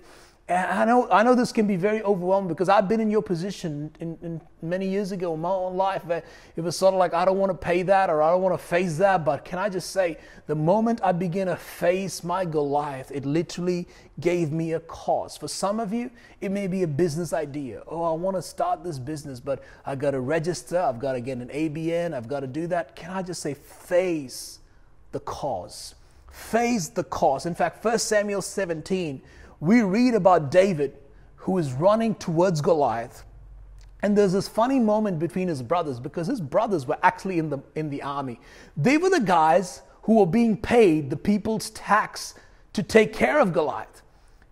and 0.50 0.80
I 0.80 0.86
know, 0.86 1.10
I 1.12 1.24
know 1.24 1.36
this 1.36 1.52
can 1.52 1.68
be 1.68 1.76
very 1.76 2.02
overwhelming 2.04 2.48
because 2.48 2.70
I've 2.70 2.88
been 2.88 3.02
in 3.02 3.12
your 3.12 3.22
position 3.22 3.92
in, 4.00 4.18
in 4.22 4.42
many 4.62 4.88
years 4.88 5.12
ago 5.12 5.34
in 5.34 5.42
my 5.42 5.50
own 5.50 5.76
life. 5.76 6.04
It 6.10 6.62
was 6.62 6.78
sort 6.78 6.94
of 6.94 7.00
like, 7.00 7.14
I 7.14 7.26
don't 7.26 7.38
want 7.38 7.50
to 7.50 7.58
pay 7.58 7.82
that 7.82 8.10
or 8.10 8.22
I 8.22 8.32
don't 8.32 8.42
want 8.42 8.58
to 8.58 8.66
face 8.66 8.98
that. 9.00 9.26
But 9.26 9.44
can 9.44 9.60
I 9.60 9.68
just 9.68 9.92
say, 9.92 10.18
the 10.46 10.56
moment 10.56 11.02
I 11.04 11.12
begin 11.12 11.48
to 11.48 11.58
face 11.58 12.24
my 12.24 12.46
Goliath, 12.46 13.12
it 13.12 13.26
literally 13.26 13.90
gave 14.22 14.54
me 14.54 14.72
a 14.72 14.80
cause. 14.80 15.36
For 15.36 15.50
some 15.50 15.82
of 15.82 15.92
you, 15.92 16.10
it 16.40 16.50
may 16.50 16.68
be 16.68 16.84
a 16.84 16.88
business 16.88 17.34
idea. 17.34 17.84
Oh, 17.86 18.04
I 18.04 18.14
want 18.14 18.38
to 18.38 18.42
start 18.42 18.86
this 18.86 19.00
business, 19.00 19.42
but 19.42 19.62
I 19.86 19.96
got 19.96 20.12
to 20.12 20.22
register, 20.22 20.80
I've 20.80 21.00
got 21.00 21.14
to 21.14 21.20
get 21.20 21.40
an 21.40 21.50
ABN, 21.50 22.14
I've 22.14 22.30
got 22.30 22.40
to 22.40 22.48
do 22.48 22.68
that. 22.68 22.96
Can 22.96 23.12
I 23.12 23.22
just 23.22 23.42
say, 23.42 23.54
face 23.54 24.60
the 25.12 25.20
cause? 25.20 25.96
Face 26.32 26.88
the 26.88 27.04
cause. 27.04 27.46
In 27.46 27.54
fact, 27.54 27.84
1 27.84 28.00
Samuel 28.00 28.42
17 28.42 29.22
we 29.60 29.82
read 29.82 30.14
about 30.14 30.52
David 30.52 30.98
who 31.36 31.58
is 31.58 31.74
running 31.74 32.16
towards 32.16 32.62
Goliath. 32.62 33.24
And 34.04 34.18
there's 34.18 34.34
this 34.34 34.48
funny 34.48 34.80
moment 34.80 35.18
between 35.18 35.48
his 35.48 35.64
brothers 35.64 36.00
because 36.00 36.28
his 36.28 36.42
brothers 36.42 36.86
were 36.86 36.98
actually 37.02 37.40
in 37.40 37.50
the, 37.50 37.60
in 37.76 37.90
the 37.90 38.02
army. 38.04 38.40
They 38.76 38.98
were 38.98 39.10
the 39.10 39.22
guys 39.22 39.82
who 40.04 40.16
were 40.16 40.26
being 40.26 40.58
paid 40.58 41.10
the 41.10 41.18
people's 41.18 41.70
tax 41.72 42.36
to 42.74 42.84
take 42.84 43.14
care 43.14 43.40
of 43.40 43.54
Goliath. 43.54 44.04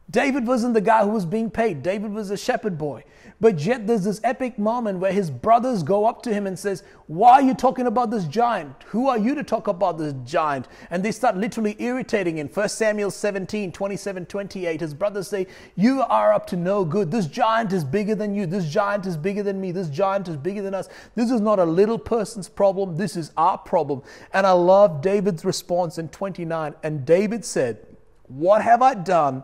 David 0.10 0.48
wasn't 0.48 0.74
the 0.74 0.82
guy 0.82 1.04
who 1.04 1.10
was 1.10 1.26
being 1.26 1.50
paid. 1.50 1.84
David 1.84 2.12
was 2.12 2.32
a 2.32 2.38
shepherd 2.38 2.78
boy. 2.78 3.04
But 3.42 3.60
yet 3.60 3.86
there's 3.86 4.06
this 4.06 4.22
epic 4.24 4.58
moment 4.58 5.00
where 5.00 5.12
his 5.12 5.30
brothers 5.30 5.84
go 5.84 6.06
up 6.06 6.22
to 6.24 6.34
him 6.34 6.48
and 6.48 6.58
says, 6.58 6.84
"Why 7.08 7.34
are 7.34 7.42
you 7.42 7.54
talking 7.54 7.86
about 7.86 8.10
this 8.10 8.24
giant? 8.24 8.84
Who 8.88 9.10
are 9.10 9.18
you 9.18 9.36
to 9.36 9.44
talk 9.44 9.68
about 9.68 9.98
this 9.98 10.14
giant?" 10.24 10.70
And 10.90 11.04
they 11.04 11.12
start 11.12 11.36
literally 11.36 11.76
irritating 11.78 12.38
him. 12.38 12.48
1 12.48 12.70
Samuel 12.70 13.12
17, 13.12 13.74
27, 13.74 14.26
28. 14.26 14.80
His 14.80 14.94
brothers 14.94 15.28
say, 15.28 15.48
"You 15.76 16.02
are 16.02 16.34
up 16.34 16.48
to 16.48 16.56
no 16.56 16.86
good. 16.86 17.12
This 17.12 17.28
giant 17.28 17.74
is 17.74 17.84
bigger 17.84 18.16
than 18.16 18.34
you. 18.34 18.46
This 18.46 18.66
giant 18.66 19.06
is 19.06 19.18
bigger 19.18 19.44
than 19.44 19.60
me. 19.60 19.74
This 19.74 19.90
giant 19.90 20.30
is 20.30 20.38
bigger 20.38 20.62
than 20.62 20.74
us. 20.74 20.88
This 21.16 21.30
is 21.30 21.42
not 21.42 21.60
a 21.60 21.66
little 21.66 22.00
person's 22.00 22.48
problem. 22.48 22.96
This 22.96 23.18
is 23.18 23.32
our 23.36 23.58
problem." 23.58 24.02
And 24.34 24.48
I 24.48 24.52
love 24.52 25.02
David's 25.02 25.44
response 25.44 25.98
in 25.98 26.08
29. 26.08 26.74
And 26.84 27.06
David 27.06 27.44
said, 27.44 27.80
"What 28.28 28.62
have 28.62 28.82
I 28.82 28.94
done? 28.94 29.44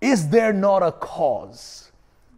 Is 0.00 0.30
there 0.30 0.52
not 0.52 0.82
a 0.82 0.90
cause?" 0.90 1.87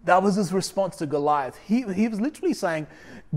That 0.05 0.23
was 0.23 0.37
his 0.37 0.53
response 0.53 0.97
to 0.97 1.07
Goliath. 1.07 1.59
He, 1.67 1.83
he 1.93 2.09
was 2.09 2.21
literally 2.21 2.55
saying, 2.55 2.87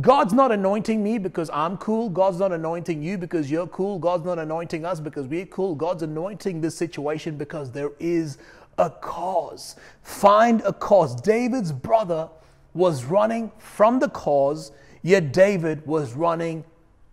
God's 0.02 0.34
not 0.34 0.52
anointing 0.52 1.04
me 1.04 1.18
because 1.18 1.50
I'm 1.52 1.78
cool. 1.78 2.10
God's 2.10 2.40
not 2.40 2.52
anointing 2.52 3.04
you 3.04 3.18
because 3.18 3.52
you're 3.52 3.68
cool. 3.68 4.00
God's 4.00 4.26
not 4.26 4.40
anointing 4.40 4.86
us 4.86 5.00
because 5.00 5.28
we're 5.28 5.46
cool. 5.46 5.76
God's 5.76 6.04
anointing 6.04 6.62
this 6.62 6.76
situation 6.76 7.38
because 7.38 7.72
there 7.72 7.92
is 8.00 8.38
a 8.78 8.90
cause. 8.90 9.76
Find 10.02 10.62
a 10.62 10.74
cause. 10.74 11.20
David's 11.22 11.72
brother 11.72 12.30
was 12.74 13.04
running 13.06 13.52
from 13.60 14.00
the 14.00 14.10
cause, 14.10 14.72
yet 15.04 15.32
David 15.32 15.86
was 15.86 16.14
running 16.14 16.64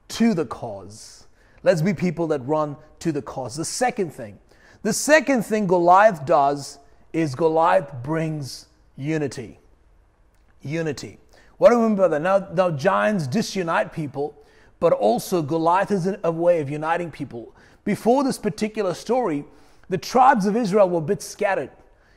to 0.09 0.33
the 0.33 0.47
cause. 0.47 1.27
Let's 1.63 1.83
be 1.83 1.93
people 1.93 2.27
that 2.29 2.41
run 2.47 2.77
to 3.01 3.13
the 3.13 3.21
cause. 3.21 3.57
The 3.57 3.65
second 3.65 4.15
thing, 4.15 4.39
the 4.83 4.93
second 4.95 5.43
thing 5.43 5.67
Goliath 5.67 6.25
does 6.25 6.79
is 7.13 7.35
Goliath 7.35 7.93
brings 8.03 8.67
unity. 9.01 9.59
Unity. 10.63 11.19
What 11.57 11.71
do 11.71 11.83
I 11.83 11.87
mean 11.87 11.97
by 11.97 12.09
that? 12.09 12.21
Now, 12.21 12.47
now 12.53 12.71
giants 12.71 13.27
disunite 13.27 13.93
people, 13.93 14.35
but 14.79 14.93
also 14.93 15.43
Goliath 15.43 15.91
is 15.91 16.09
a 16.23 16.31
way 16.31 16.61
of 16.61 16.71
uniting 16.71 17.11
people. 17.11 17.55
Before 17.85 18.23
this 18.23 18.39
particular 18.39 18.95
story, 18.95 19.45
the 19.89 19.99
tribes 19.99 20.47
of 20.47 20.57
Israel 20.57 20.89
were 20.89 20.99
a 20.99 21.03
bit 21.03 21.23
scattered. 21.23 21.71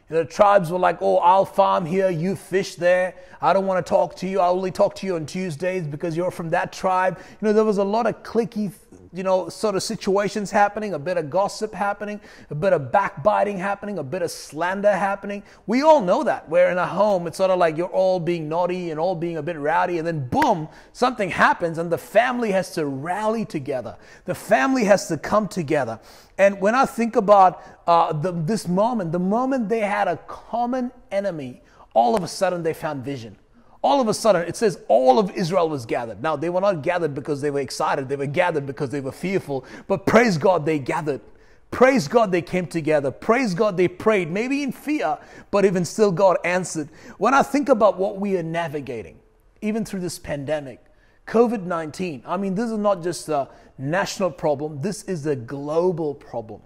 You 0.10 0.18
know, 0.18 0.24
the 0.24 0.30
tribes 0.30 0.70
were 0.70 0.80
like, 0.80 0.98
oh, 1.02 1.18
I'll 1.18 1.46
farm 1.46 1.86
here, 1.86 2.10
you 2.10 2.36
fish 2.36 2.76
there. 2.76 3.16
I 3.42 3.54
don't 3.54 3.66
want 3.66 3.84
to 3.84 3.90
talk 3.90 4.16
to 4.18 4.28
you. 4.28 4.42
I'll 4.42 4.54
only 4.54 4.72
talk 4.72 4.94
to 4.96 5.06
you 5.06 5.16
on 5.16 5.26
Tuesdays 5.26 5.88
because 5.88 6.16
you're 6.18 6.32
from 6.32 6.50
that 6.50 6.74
tribe. 6.74 7.18
You 7.42 7.48
know, 7.48 7.54
there 7.54 7.64
was 7.64 7.78
a 7.78 7.84
lot 7.84 8.06
of 8.06 8.22
cliquey 8.24 8.72
you 9.14 9.22
know, 9.22 9.48
sort 9.48 9.76
of 9.76 9.84
situations 9.84 10.50
happening, 10.50 10.94
a 10.94 11.00
bit 11.00 11.18
of 11.18 11.30
gossip 11.30 11.74
happening, 11.74 12.20
a 12.50 12.56
bit 12.56 12.74
of 12.74 12.92
backbiting 12.92 13.58
happening, 13.58 14.00
a 14.00 14.04
bit 14.04 14.24
of 14.24 14.32
slander 14.32 14.92
happening. 14.92 15.44
We 15.68 15.84
all 15.84 16.02
know 16.02 16.24
that. 16.24 16.50
We're 16.50 16.72
in 16.72 16.80
a 16.80 16.88
home, 16.88 17.28
it's 17.28 17.38
sort 17.38 17.52
of 17.52 17.60
like 17.60 17.78
you're 17.78 17.88
all 17.88 18.20
being 18.20 18.50
naughty 18.50 18.90
and 18.90 19.00
all 19.00 19.14
being 19.14 19.38
a 19.38 19.44
bit 19.44 19.58
rowdy, 19.58 20.00
and 20.00 20.08
then 20.08 20.28
boom, 20.28 20.68
something 20.94 21.30
happens, 21.30 21.78
and 21.78 21.92
the 21.92 21.98
family 21.98 22.52
has 22.52 22.74
to 22.74 22.88
rally 22.88 23.46
together. 23.46 23.98
The 24.26 24.36
family 24.36 24.86
has 24.86 25.08
to 25.10 25.18
come 25.18 25.48
together. 25.48 26.00
And 26.40 26.60
when 26.60 26.74
I 26.74 26.88
think 26.88 27.16
about 27.16 27.62
uh, 27.86 28.14
the, 28.14 28.32
this 28.32 28.68
moment, 28.68 29.12
the 29.12 29.20
moment 29.20 29.70
they 29.70 29.82
had 29.82 30.08
a 30.08 30.18
common 30.18 30.92
enemy, 31.12 31.62
all 31.94 32.16
of 32.16 32.24
a 32.24 32.28
sudden 32.28 32.64
they 32.64 32.74
found 32.74 33.06
vision 33.06 33.38
all 33.84 34.02
of 34.02 34.08
a 34.08 34.14
sudden 34.14 34.48
it 34.48 34.56
says 34.56 34.80
all 34.88 35.20
of 35.20 35.30
Israel 35.32 35.70
was 35.70 35.86
gathered. 35.86 36.24
Now, 36.24 36.36
they 36.36 36.50
were 36.50 36.62
not 36.62 36.82
gathered 36.82 37.14
because 37.14 37.42
they 37.42 37.52
were 37.52 37.60
excited, 37.60 38.10
they 38.10 38.16
were 38.16 38.26
gathered 38.26 38.66
because 38.66 38.90
they 38.90 39.02
were 39.02 39.12
fearful, 39.12 39.66
but 39.88 40.06
praise 40.06 40.38
God, 40.38 40.66
they 40.66 40.80
gathered. 40.80 41.22
Praise 41.70 42.08
God, 42.08 42.32
they 42.32 42.44
came 42.44 42.68
together. 42.68 43.10
Praise 43.10 43.56
God, 43.56 43.78
they 43.78 43.88
prayed, 43.88 44.30
maybe 44.30 44.62
in 44.62 44.72
fear, 44.72 45.18
but 45.50 45.66
even 45.66 45.84
still, 45.84 46.12
God 46.12 46.38
answered. 46.44 46.88
When 47.18 47.34
I 47.34 47.42
think 47.42 47.68
about 47.68 47.98
what 47.98 48.20
we 48.20 48.38
are 48.38 48.44
navigating, 48.44 49.18
even 49.62 49.84
through 49.84 50.02
this 50.02 50.20
pandemic, 50.20 50.80
COVID 51.26 51.64
19, 51.64 52.24
I 52.28 52.38
mean, 52.38 52.54
this 52.54 52.70
is 52.70 52.78
not 52.78 53.02
just 53.02 53.28
a 53.28 53.50
national 53.80 54.30
problem, 54.30 54.82
this 54.82 55.04
is 55.06 55.26
a 55.26 55.36
global 55.36 56.14
problem. 56.14 56.62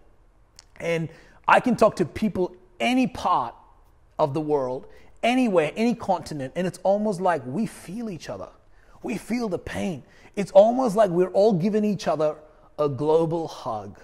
And 0.79 1.07
I 1.47 1.61
can 1.61 1.77
talk 1.77 1.95
to 1.97 2.05
people 2.05 2.53
any 2.81 3.07
part 3.07 3.55
of 4.19 4.33
the 4.33 4.41
world, 4.41 4.87
anywhere, 5.23 5.71
any 5.75 5.95
continent, 5.95 6.53
and 6.55 6.67
it's 6.67 6.79
almost 6.83 7.21
like 7.21 7.45
we 7.45 7.65
feel 7.65 8.09
each 8.09 8.29
other. 8.29 8.49
We 9.03 9.17
feel 9.17 9.49
the 9.49 9.59
pain. 9.59 10.03
It's 10.35 10.51
almost 10.51 10.95
like 10.95 11.09
we're 11.09 11.29
all 11.29 11.53
giving 11.53 11.83
each 11.83 12.07
other 12.07 12.35
a 12.79 12.89
global 12.89 13.47
hug. 13.47 13.99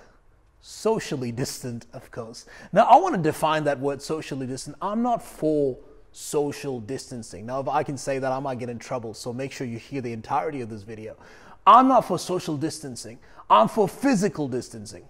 Socially 0.62 1.32
distant, 1.32 1.86
of 1.94 2.10
course. 2.12 2.46
Now, 2.72 2.84
I 2.84 2.96
want 2.98 3.16
to 3.16 3.22
define 3.22 3.66
that 3.66 3.80
word 3.80 4.02
socially 4.02 4.48
distant. 4.48 4.78
I'm 4.82 5.02
not 5.02 5.22
for 5.24 5.78
social 6.14 6.80
distancing. 6.80 7.46
Now, 7.46 7.60
if 7.60 7.68
I 7.68 7.84
can 7.84 7.98
say 7.98 8.20
that, 8.20 8.32
I 8.32 8.40
might 8.40 8.60
get 8.60 8.70
in 8.70 8.80
trouble, 8.80 9.14
so 9.14 9.34
make 9.34 9.52
sure 9.52 9.68
you 9.68 9.78
hear 9.78 10.02
the 10.02 10.14
entirety 10.14 10.62
of 10.62 10.70
this 10.70 10.84
video. 10.84 11.18
I'm 11.66 11.88
not 11.88 12.06
for 12.06 12.20
social 12.20 12.58
distancing, 12.58 13.20
I'm 13.50 13.68
for 13.68 13.88
physical 13.88 14.48
distancing. 14.48 15.06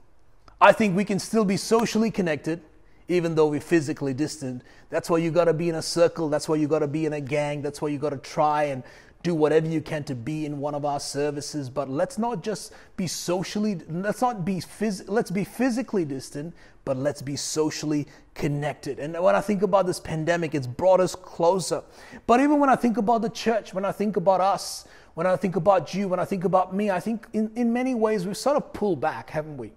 I 0.61 0.71
think 0.71 0.95
we 0.95 1.03
can 1.03 1.19
still 1.19 1.45
be 1.45 1.57
socially 1.57 2.09
connected 2.09 2.61
even 3.07 3.35
though 3.35 3.47
we're 3.47 3.61
physically 3.61 4.13
distant. 4.13 4.61
That's 4.89 5.09
why 5.09 5.17
you 5.17 5.31
got 5.31 5.45
to 5.45 5.53
be 5.53 5.69
in 5.69 5.75
a 5.75 5.81
circle. 5.81 6.29
That's 6.29 6.47
why 6.47 6.55
you 6.55 6.67
got 6.67 6.79
to 6.79 6.87
be 6.87 7.05
in 7.05 7.13
a 7.13 7.21
gang. 7.21 7.61
That's 7.61 7.81
why 7.81 7.89
you 7.89 7.97
got 7.97 8.11
to 8.11 8.17
try 8.17 8.65
and 8.65 8.83
do 9.23 9.33
whatever 9.33 9.67
you 9.67 9.81
can 9.81 10.03
to 10.03 10.15
be 10.15 10.45
in 10.45 10.59
one 10.59 10.75
of 10.75 10.83
our 10.83 10.99
services. 10.99 11.69
But 11.69 11.89
let's 11.89 12.17
not 12.17 12.43
just 12.43 12.73
be 12.97 13.07
socially, 13.07 13.79
let's 13.89 14.21
not 14.21 14.43
be, 14.43 14.55
phys- 14.55 15.05
let's 15.07 15.31
be 15.31 15.45
physically 15.45 16.03
distant, 16.03 16.53
but 16.85 16.97
let's 16.97 17.21
be 17.21 17.37
socially 17.37 18.05
connected. 18.35 18.99
And 18.99 19.17
when 19.21 19.33
I 19.33 19.41
think 19.41 19.61
about 19.61 19.87
this 19.87 19.99
pandemic, 19.99 20.53
it's 20.53 20.67
brought 20.67 20.99
us 20.99 21.15
closer. 21.15 21.83
But 22.27 22.41
even 22.41 22.59
when 22.59 22.69
I 22.69 22.75
think 22.75 22.97
about 22.97 23.21
the 23.21 23.29
church, 23.29 23.73
when 23.73 23.85
I 23.85 23.93
think 23.93 24.17
about 24.17 24.41
us, 24.41 24.85
when 25.13 25.25
I 25.25 25.37
think 25.37 25.55
about 25.55 25.93
you, 25.93 26.09
when 26.09 26.19
I 26.19 26.25
think 26.25 26.43
about 26.43 26.75
me, 26.75 26.91
I 26.91 26.99
think 26.99 27.27
in, 27.31 27.49
in 27.55 27.71
many 27.71 27.95
ways 27.95 28.25
we've 28.25 28.35
sort 28.35 28.57
of 28.57 28.73
pulled 28.73 28.99
back, 28.99 29.29
haven't 29.29 29.57
we? 29.57 29.71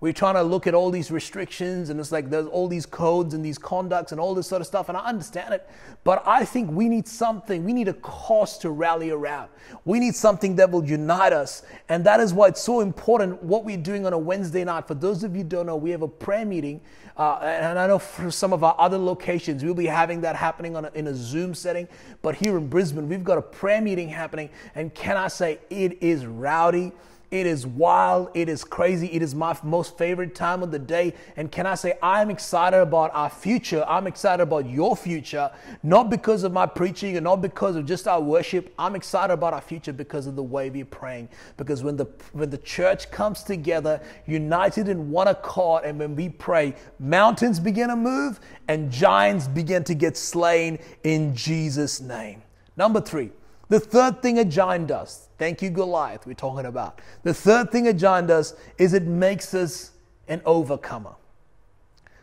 We're 0.00 0.12
trying 0.12 0.34
to 0.34 0.42
look 0.42 0.68
at 0.68 0.74
all 0.74 0.90
these 0.90 1.10
restrictions 1.10 1.90
and 1.90 1.98
it's 1.98 2.12
like 2.12 2.30
there's 2.30 2.46
all 2.46 2.68
these 2.68 2.86
codes 2.86 3.34
and 3.34 3.44
these 3.44 3.58
conducts 3.58 4.12
and 4.12 4.20
all 4.20 4.32
this 4.32 4.46
sort 4.46 4.60
of 4.60 4.66
stuff 4.66 4.88
and 4.88 4.96
i 4.96 5.04
understand 5.04 5.52
it. 5.52 5.68
But 6.04 6.22
i 6.26 6.44
think 6.44 6.70
we 6.70 6.88
need 6.88 7.08
something. 7.08 7.64
We 7.64 7.72
need 7.72 7.88
a 7.88 7.94
cause 7.94 8.58
to 8.58 8.70
rally 8.70 9.10
around. 9.10 9.48
We 9.84 9.98
need 9.98 10.14
something 10.14 10.54
that 10.56 10.70
will 10.70 10.84
unite 10.84 11.32
us 11.32 11.62
and 11.88 12.04
that 12.04 12.20
is 12.20 12.32
why 12.32 12.48
it's 12.48 12.62
so 12.62 12.80
important 12.80 13.42
what 13.42 13.64
we're 13.64 13.76
doing 13.76 14.06
on 14.06 14.12
a 14.12 14.18
wednesday 14.18 14.64
night. 14.64 14.86
For 14.86 14.94
those 14.94 15.24
of 15.24 15.34
you 15.34 15.42
don't 15.42 15.66
know 15.66 15.76
we 15.76 15.90
have 15.90 16.02
a 16.02 16.08
prayer 16.08 16.44
meeting 16.44 16.80
uh, 17.16 17.38
and 17.42 17.78
i 17.78 17.86
know 17.88 17.98
for 17.98 18.30
some 18.30 18.52
of 18.52 18.62
our 18.62 18.76
other 18.78 18.98
locations 18.98 19.64
we'll 19.64 19.74
be 19.74 19.86
having 19.86 20.20
that 20.20 20.36
happening 20.36 20.76
a, 20.76 20.90
in 20.94 21.08
a 21.08 21.14
zoom 21.14 21.54
setting. 21.54 21.88
But 22.22 22.36
here 22.36 22.56
in 22.56 22.68
brisbane 22.68 23.08
we've 23.08 23.24
got 23.24 23.38
a 23.38 23.42
prayer 23.42 23.80
meeting 23.80 24.08
happening 24.08 24.50
and 24.76 24.94
can 24.94 25.16
i 25.16 25.26
say 25.26 25.58
it 25.70 26.00
is 26.00 26.24
rowdy 26.24 26.92
it 27.30 27.46
is 27.46 27.66
wild. 27.66 28.30
It 28.32 28.48
is 28.48 28.64
crazy. 28.64 29.06
It 29.08 29.20
is 29.20 29.34
my 29.34 29.56
most 29.62 29.98
favorite 29.98 30.34
time 30.34 30.62
of 30.62 30.70
the 30.70 30.78
day. 30.78 31.12
And 31.36 31.52
can 31.52 31.66
I 31.66 31.74
say, 31.74 31.98
I'm 32.02 32.30
excited 32.30 32.78
about 32.78 33.10
our 33.12 33.28
future. 33.28 33.84
I'm 33.86 34.06
excited 34.06 34.42
about 34.42 34.68
your 34.68 34.96
future, 34.96 35.50
not 35.82 36.08
because 36.08 36.42
of 36.42 36.52
my 36.52 36.64
preaching 36.64 37.16
and 37.16 37.24
not 37.24 37.42
because 37.42 37.76
of 37.76 37.84
just 37.84 38.08
our 38.08 38.20
worship. 38.20 38.72
I'm 38.78 38.96
excited 38.96 39.32
about 39.32 39.52
our 39.52 39.60
future 39.60 39.92
because 39.92 40.26
of 40.26 40.36
the 40.36 40.42
way 40.42 40.70
we're 40.70 40.86
praying. 40.86 41.28
Because 41.58 41.82
when 41.82 41.96
the, 41.96 42.06
when 42.32 42.48
the 42.48 42.58
church 42.58 43.10
comes 43.10 43.42
together, 43.42 44.00
united 44.26 44.88
in 44.88 45.10
one 45.10 45.28
accord, 45.28 45.84
and 45.84 45.98
when 45.98 46.16
we 46.16 46.30
pray, 46.30 46.74
mountains 46.98 47.60
begin 47.60 47.88
to 47.88 47.96
move 47.96 48.40
and 48.68 48.90
giants 48.90 49.48
begin 49.48 49.84
to 49.84 49.94
get 49.94 50.16
slain 50.16 50.78
in 51.04 51.34
Jesus' 51.34 52.00
name. 52.00 52.42
Number 52.76 53.00
three, 53.00 53.32
the 53.68 53.80
third 53.80 54.22
thing 54.22 54.38
a 54.38 54.44
giant 54.44 54.86
does, 54.88 55.28
thank 55.38 55.62
you, 55.62 55.70
Goliath, 55.70 56.26
we're 56.26 56.34
talking 56.34 56.66
about. 56.66 57.00
The 57.22 57.34
third 57.34 57.70
thing 57.70 57.86
a 57.88 57.92
giant 57.92 58.28
does 58.28 58.54
is 58.78 58.94
it 58.94 59.04
makes 59.04 59.54
us 59.54 59.92
an 60.28 60.42
overcomer. 60.44 61.14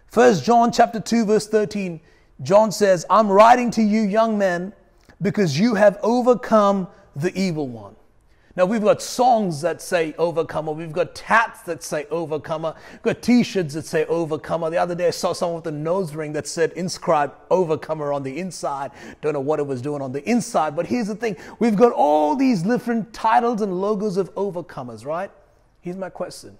First 0.07 0.43
John 0.45 0.71
chapter 0.71 0.99
2, 0.99 1.25
verse 1.25 1.47
13, 1.47 1.99
John 2.41 2.71
says, 2.71 3.05
I'm 3.09 3.29
writing 3.29 3.71
to 3.71 3.81
you, 3.81 4.01
young 4.01 4.37
men, 4.37 4.73
because 5.21 5.59
you 5.59 5.75
have 5.75 5.97
overcome 6.03 6.87
the 7.15 7.37
evil 7.39 7.67
one. 7.67 7.95
Now 8.57 8.65
we've 8.65 8.81
got 8.81 9.01
songs 9.01 9.59
that 9.61 9.81
say 9.81 10.15
overcomer. 10.17 10.71
We've 10.71 10.91
got 10.91 11.13
tats 11.13 11.61
that 11.63 11.83
say 11.83 12.05
overcomer. 12.09 12.73
We've 12.93 13.01
got 13.01 13.21
t-shirts 13.21 13.73
that 13.73 13.85
say 13.85 14.05
overcomer. 14.05 14.69
The 14.69 14.77
other 14.77 14.95
day 14.95 15.07
I 15.07 15.11
saw 15.11 15.33
someone 15.33 15.57
with 15.57 15.67
a 15.67 15.77
nose 15.77 16.15
ring 16.15 16.31
that 16.33 16.47
said 16.47 16.71
inscribed 16.73 17.33
overcomer 17.49 18.13
on 18.13 18.23
the 18.23 18.39
inside. 18.39 18.91
Don't 19.21 19.33
know 19.33 19.41
what 19.41 19.59
it 19.59 19.67
was 19.67 19.81
doing 19.81 20.01
on 20.01 20.13
the 20.13 20.23
inside, 20.29 20.73
but 20.73 20.87
here's 20.87 21.07
the 21.07 21.15
thing. 21.15 21.35
We've 21.59 21.75
got 21.75 21.91
all 21.91 22.37
these 22.37 22.61
different 22.61 23.13
titles 23.13 23.61
and 23.61 23.81
logos 23.81 24.15
of 24.15 24.33
overcomers, 24.35 25.05
right? 25.05 25.31
Here's 25.81 25.97
my 25.97 26.09
question. 26.09 26.57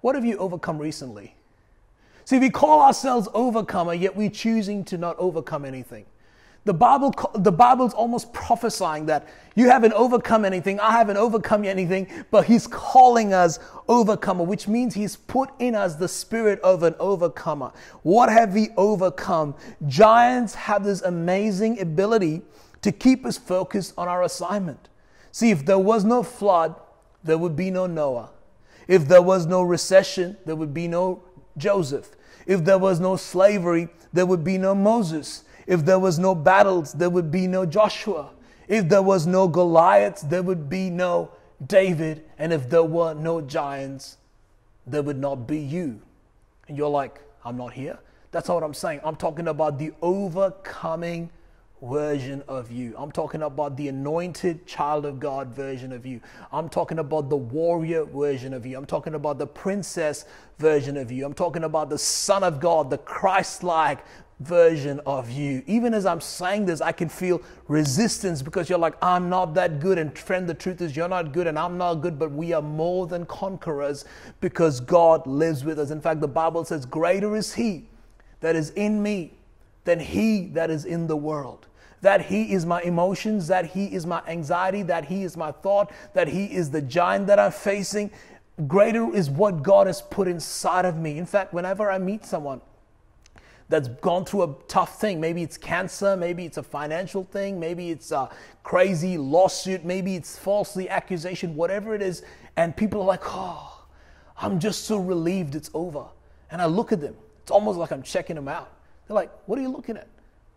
What 0.00 0.14
have 0.14 0.24
you 0.24 0.38
overcome 0.38 0.78
recently? 0.78 1.34
See, 2.26 2.38
we 2.38 2.50
call 2.50 2.80
ourselves 2.80 3.26
overcomer, 3.34 3.94
yet 3.94 4.14
we're 4.14 4.30
choosing 4.30 4.84
to 4.84 4.98
not 4.98 5.16
overcome 5.18 5.64
anything. 5.64 6.04
The 6.68 6.74
Bible, 6.74 7.14
the 7.34 7.50
Bible's 7.50 7.94
almost 7.94 8.30
prophesying 8.34 9.06
that 9.06 9.26
you 9.54 9.70
haven't 9.70 9.94
overcome 9.94 10.44
anything, 10.44 10.78
I 10.80 10.90
haven't 10.90 11.16
overcome 11.16 11.64
anything, 11.64 12.08
but 12.30 12.44
He's 12.44 12.66
calling 12.66 13.32
us 13.32 13.58
overcomer, 13.88 14.44
which 14.44 14.68
means 14.68 14.92
He's 14.92 15.16
put 15.16 15.48
in 15.58 15.74
us 15.74 15.94
the 15.94 16.08
spirit 16.08 16.60
of 16.60 16.82
an 16.82 16.94
overcomer. 17.00 17.72
What 18.02 18.28
have 18.28 18.52
we 18.52 18.68
overcome? 18.76 19.54
Giants 19.86 20.54
have 20.56 20.84
this 20.84 21.00
amazing 21.00 21.80
ability 21.80 22.42
to 22.82 22.92
keep 22.92 23.24
us 23.24 23.38
focused 23.38 23.94
on 23.96 24.06
our 24.06 24.22
assignment. 24.22 24.90
See, 25.32 25.50
if 25.50 25.64
there 25.64 25.78
was 25.78 26.04
no 26.04 26.22
flood, 26.22 26.74
there 27.24 27.38
would 27.38 27.56
be 27.56 27.70
no 27.70 27.86
Noah. 27.86 28.28
If 28.86 29.08
there 29.08 29.22
was 29.22 29.46
no 29.46 29.62
recession, 29.62 30.36
there 30.44 30.54
would 30.54 30.74
be 30.74 30.86
no 30.86 31.22
Joseph. 31.56 32.14
If 32.44 32.66
there 32.66 32.76
was 32.76 33.00
no 33.00 33.16
slavery, 33.16 33.88
there 34.12 34.26
would 34.26 34.44
be 34.44 34.58
no 34.58 34.74
Moses. 34.74 35.44
If 35.68 35.84
there 35.84 35.98
was 35.98 36.18
no 36.18 36.34
battles, 36.34 36.94
there 36.94 37.10
would 37.10 37.30
be 37.30 37.46
no 37.46 37.66
Joshua. 37.66 38.30
If 38.68 38.88
there 38.88 39.02
was 39.02 39.26
no 39.26 39.46
Goliaths, 39.46 40.22
there 40.22 40.42
would 40.42 40.70
be 40.70 40.88
no 40.88 41.30
David. 41.64 42.24
And 42.38 42.54
if 42.54 42.70
there 42.70 42.82
were 42.82 43.12
no 43.12 43.42
giants, 43.42 44.16
there 44.86 45.02
would 45.02 45.18
not 45.18 45.46
be 45.46 45.58
you. 45.58 46.00
And 46.68 46.78
you're 46.78 46.88
like, 46.88 47.20
I'm 47.44 47.58
not 47.58 47.74
here. 47.74 47.98
That's 48.30 48.48
not 48.48 48.54
what 48.54 48.64
I'm 48.64 48.72
saying. 48.72 49.00
I'm 49.04 49.16
talking 49.16 49.46
about 49.46 49.78
the 49.78 49.92
overcoming 50.00 51.28
version 51.82 52.42
of 52.48 52.72
you. 52.72 52.94
I'm 52.96 53.12
talking 53.12 53.42
about 53.42 53.76
the 53.76 53.88
anointed 53.88 54.66
child 54.66 55.04
of 55.04 55.20
God 55.20 55.48
version 55.48 55.92
of 55.92 56.06
you. 56.06 56.22
I'm 56.50 56.70
talking 56.70 56.98
about 56.98 57.28
the 57.28 57.36
warrior 57.36 58.04
version 58.04 58.54
of 58.54 58.64
you. 58.64 58.76
I'm 58.76 58.86
talking 58.86 59.14
about 59.14 59.38
the 59.38 59.46
princess 59.46 60.24
version 60.58 60.96
of 60.96 61.12
you. 61.12 61.26
I'm 61.26 61.34
talking 61.34 61.64
about 61.64 61.90
the 61.90 61.98
son 61.98 62.42
of 62.42 62.58
God, 62.58 62.88
the 62.88 62.98
Christ 62.98 63.62
like 63.62 63.98
version 64.40 65.00
of 65.04 65.30
you. 65.30 65.62
Even 65.66 65.92
as 65.94 66.06
I'm 66.06 66.20
saying 66.20 66.66
this, 66.66 66.80
I 66.80 66.92
can 66.92 67.08
feel 67.08 67.42
resistance 67.66 68.40
because 68.40 68.68
you're 68.68 68.78
like, 68.78 68.94
I'm 69.02 69.28
not 69.28 69.54
that 69.54 69.80
good. 69.80 69.98
And 69.98 70.16
friend, 70.16 70.48
the 70.48 70.54
truth 70.54 70.80
is, 70.80 70.96
you're 70.96 71.08
not 71.08 71.32
good 71.32 71.46
and 71.46 71.58
I'm 71.58 71.76
not 71.76 71.96
good, 71.96 72.18
but 72.18 72.30
we 72.30 72.52
are 72.52 72.62
more 72.62 73.06
than 73.06 73.26
conquerors 73.26 74.04
because 74.40 74.80
God 74.80 75.26
lives 75.26 75.64
with 75.64 75.78
us. 75.78 75.90
In 75.90 76.00
fact, 76.00 76.20
the 76.20 76.28
Bible 76.28 76.64
says, 76.64 76.86
Greater 76.86 77.34
is 77.34 77.54
He 77.54 77.86
that 78.40 78.54
is 78.54 78.70
in 78.70 79.02
me 79.02 79.32
than 79.84 79.98
He 79.98 80.46
that 80.48 80.70
is 80.70 80.84
in 80.84 81.06
the 81.06 81.16
world. 81.16 81.66
That 82.00 82.26
He 82.26 82.52
is 82.52 82.64
my 82.64 82.80
emotions, 82.82 83.48
that 83.48 83.66
He 83.66 83.86
is 83.86 84.06
my 84.06 84.22
anxiety, 84.28 84.82
that 84.82 85.06
He 85.06 85.24
is 85.24 85.36
my 85.36 85.50
thought, 85.50 85.90
that 86.14 86.28
He 86.28 86.44
is 86.44 86.70
the 86.70 86.82
giant 86.82 87.26
that 87.26 87.40
I'm 87.40 87.50
facing. 87.50 88.12
Greater 88.68 89.12
is 89.12 89.30
what 89.30 89.64
God 89.64 89.88
has 89.88 90.02
put 90.02 90.28
inside 90.28 90.84
of 90.84 90.96
me. 90.96 91.18
In 91.18 91.26
fact, 91.26 91.52
whenever 91.52 91.90
I 91.90 91.98
meet 91.98 92.24
someone, 92.24 92.60
that's 93.68 93.88
gone 93.88 94.24
through 94.24 94.42
a 94.44 94.54
tough 94.66 95.00
thing. 95.00 95.20
Maybe 95.20 95.42
it's 95.42 95.58
cancer, 95.58 96.16
maybe 96.16 96.44
it's 96.44 96.56
a 96.56 96.62
financial 96.62 97.24
thing, 97.24 97.60
maybe 97.60 97.90
it's 97.90 98.12
a 98.12 98.30
crazy 98.62 99.18
lawsuit, 99.18 99.84
maybe 99.84 100.16
it's 100.16 100.38
falsely 100.38 100.88
accusation, 100.88 101.54
whatever 101.54 101.94
it 101.94 102.02
is. 102.02 102.22
And 102.56 102.76
people 102.76 103.02
are 103.02 103.06
like, 103.06 103.22
oh, 103.24 103.84
I'm 104.36 104.58
just 104.58 104.84
so 104.84 104.98
relieved 104.98 105.54
it's 105.54 105.70
over. 105.74 106.04
And 106.50 106.62
I 106.62 106.66
look 106.66 106.92
at 106.92 107.00
them. 107.00 107.14
It's 107.42 107.50
almost 107.50 107.78
like 107.78 107.90
I'm 107.90 108.02
checking 108.02 108.36
them 108.36 108.48
out. 108.48 108.72
They're 109.06 109.14
like, 109.14 109.30
what 109.46 109.58
are 109.58 109.62
you 109.62 109.68
looking 109.70 109.96
at? 109.96 110.08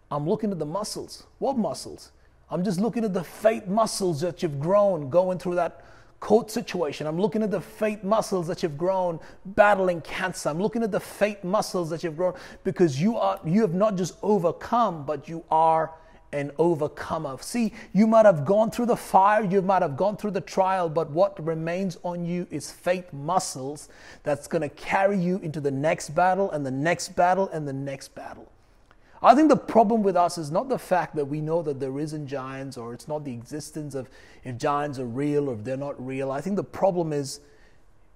I'm 0.09 0.27
looking 0.27 0.51
at 0.51 0.59
the 0.59 0.65
muscles. 0.65 1.23
What 1.39 1.57
muscles? 1.57 2.11
I'm 2.49 2.63
just 2.63 2.79
looking 2.79 3.05
at 3.05 3.13
the 3.13 3.23
faith 3.23 3.67
muscles 3.67 4.21
that 4.21 4.43
you've 4.43 4.59
grown 4.59 5.09
going 5.09 5.39
through 5.39 5.55
that 5.55 5.85
court 6.21 6.49
situation. 6.49 7.07
I'm 7.07 7.19
looking 7.19 7.43
at 7.43 7.51
the 7.51 7.59
faith 7.59 8.03
muscles 8.03 8.47
that 8.47 8.63
you've 8.63 8.77
grown 8.77 9.19
battling 9.45 9.99
cancer. 10.01 10.47
I'm 10.47 10.61
looking 10.61 10.83
at 10.83 10.91
the 10.91 10.99
faith 10.99 11.43
muscles 11.43 11.89
that 11.89 12.03
you've 12.03 12.15
grown 12.15 12.35
because 12.63 13.01
you 13.01 13.17
are 13.17 13.39
you 13.43 13.61
have 13.61 13.73
not 13.73 13.97
just 13.97 14.15
overcome, 14.21 15.03
but 15.03 15.27
you 15.27 15.43
are 15.51 15.91
an 16.31 16.51
overcomer. 16.57 17.37
See, 17.41 17.73
you 17.91 18.07
might 18.07 18.25
have 18.25 18.45
gone 18.45 18.71
through 18.71 18.85
the 18.85 18.95
fire, 18.95 19.43
you 19.43 19.61
might 19.61 19.81
have 19.81 19.97
gone 19.97 20.15
through 20.15 20.31
the 20.31 20.41
trial, 20.41 20.87
but 20.87 21.09
what 21.09 21.43
remains 21.45 21.97
on 22.03 22.23
you 22.25 22.47
is 22.49 22.71
faith 22.71 23.11
muscles 23.11 23.89
that's 24.23 24.47
going 24.47 24.61
to 24.61 24.69
carry 24.69 25.19
you 25.19 25.39
into 25.39 25.59
the 25.59 25.71
next 25.71 26.11
battle 26.11 26.51
and 26.51 26.65
the 26.65 26.71
next 26.71 27.15
battle 27.15 27.49
and 27.49 27.67
the 27.67 27.73
next 27.73 28.15
battle. 28.15 28.49
I 29.23 29.35
think 29.35 29.49
the 29.49 29.57
problem 29.57 30.01
with 30.01 30.15
us 30.15 30.37
is 30.37 30.49
not 30.49 30.67
the 30.67 30.79
fact 30.79 31.15
that 31.15 31.25
we 31.25 31.41
know 31.41 31.61
that 31.61 31.79
there 31.79 31.99
isn't 31.99 32.27
giants 32.27 32.75
or 32.75 32.93
it's 32.93 33.07
not 33.07 33.23
the 33.23 33.33
existence 33.33 33.93
of 33.93 34.09
if 34.43 34.57
giants 34.57 34.97
are 34.97 35.05
real 35.05 35.49
or 35.49 35.53
if 35.53 35.63
they're 35.63 35.77
not 35.77 36.03
real. 36.03 36.31
I 36.31 36.41
think 36.41 36.55
the 36.55 36.63
problem 36.63 37.13
is 37.13 37.39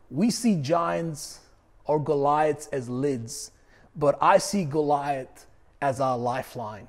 we 0.09 0.31
see 0.31 0.55
giants 0.55 1.41
or 1.85 1.99
Goliaths 1.99 2.67
as 2.71 2.89
lids, 2.89 3.51
but 3.95 4.17
I 4.19 4.39
see 4.39 4.65
Goliath 4.65 5.45
as 5.79 6.01
our 6.01 6.17
lifeline. 6.17 6.87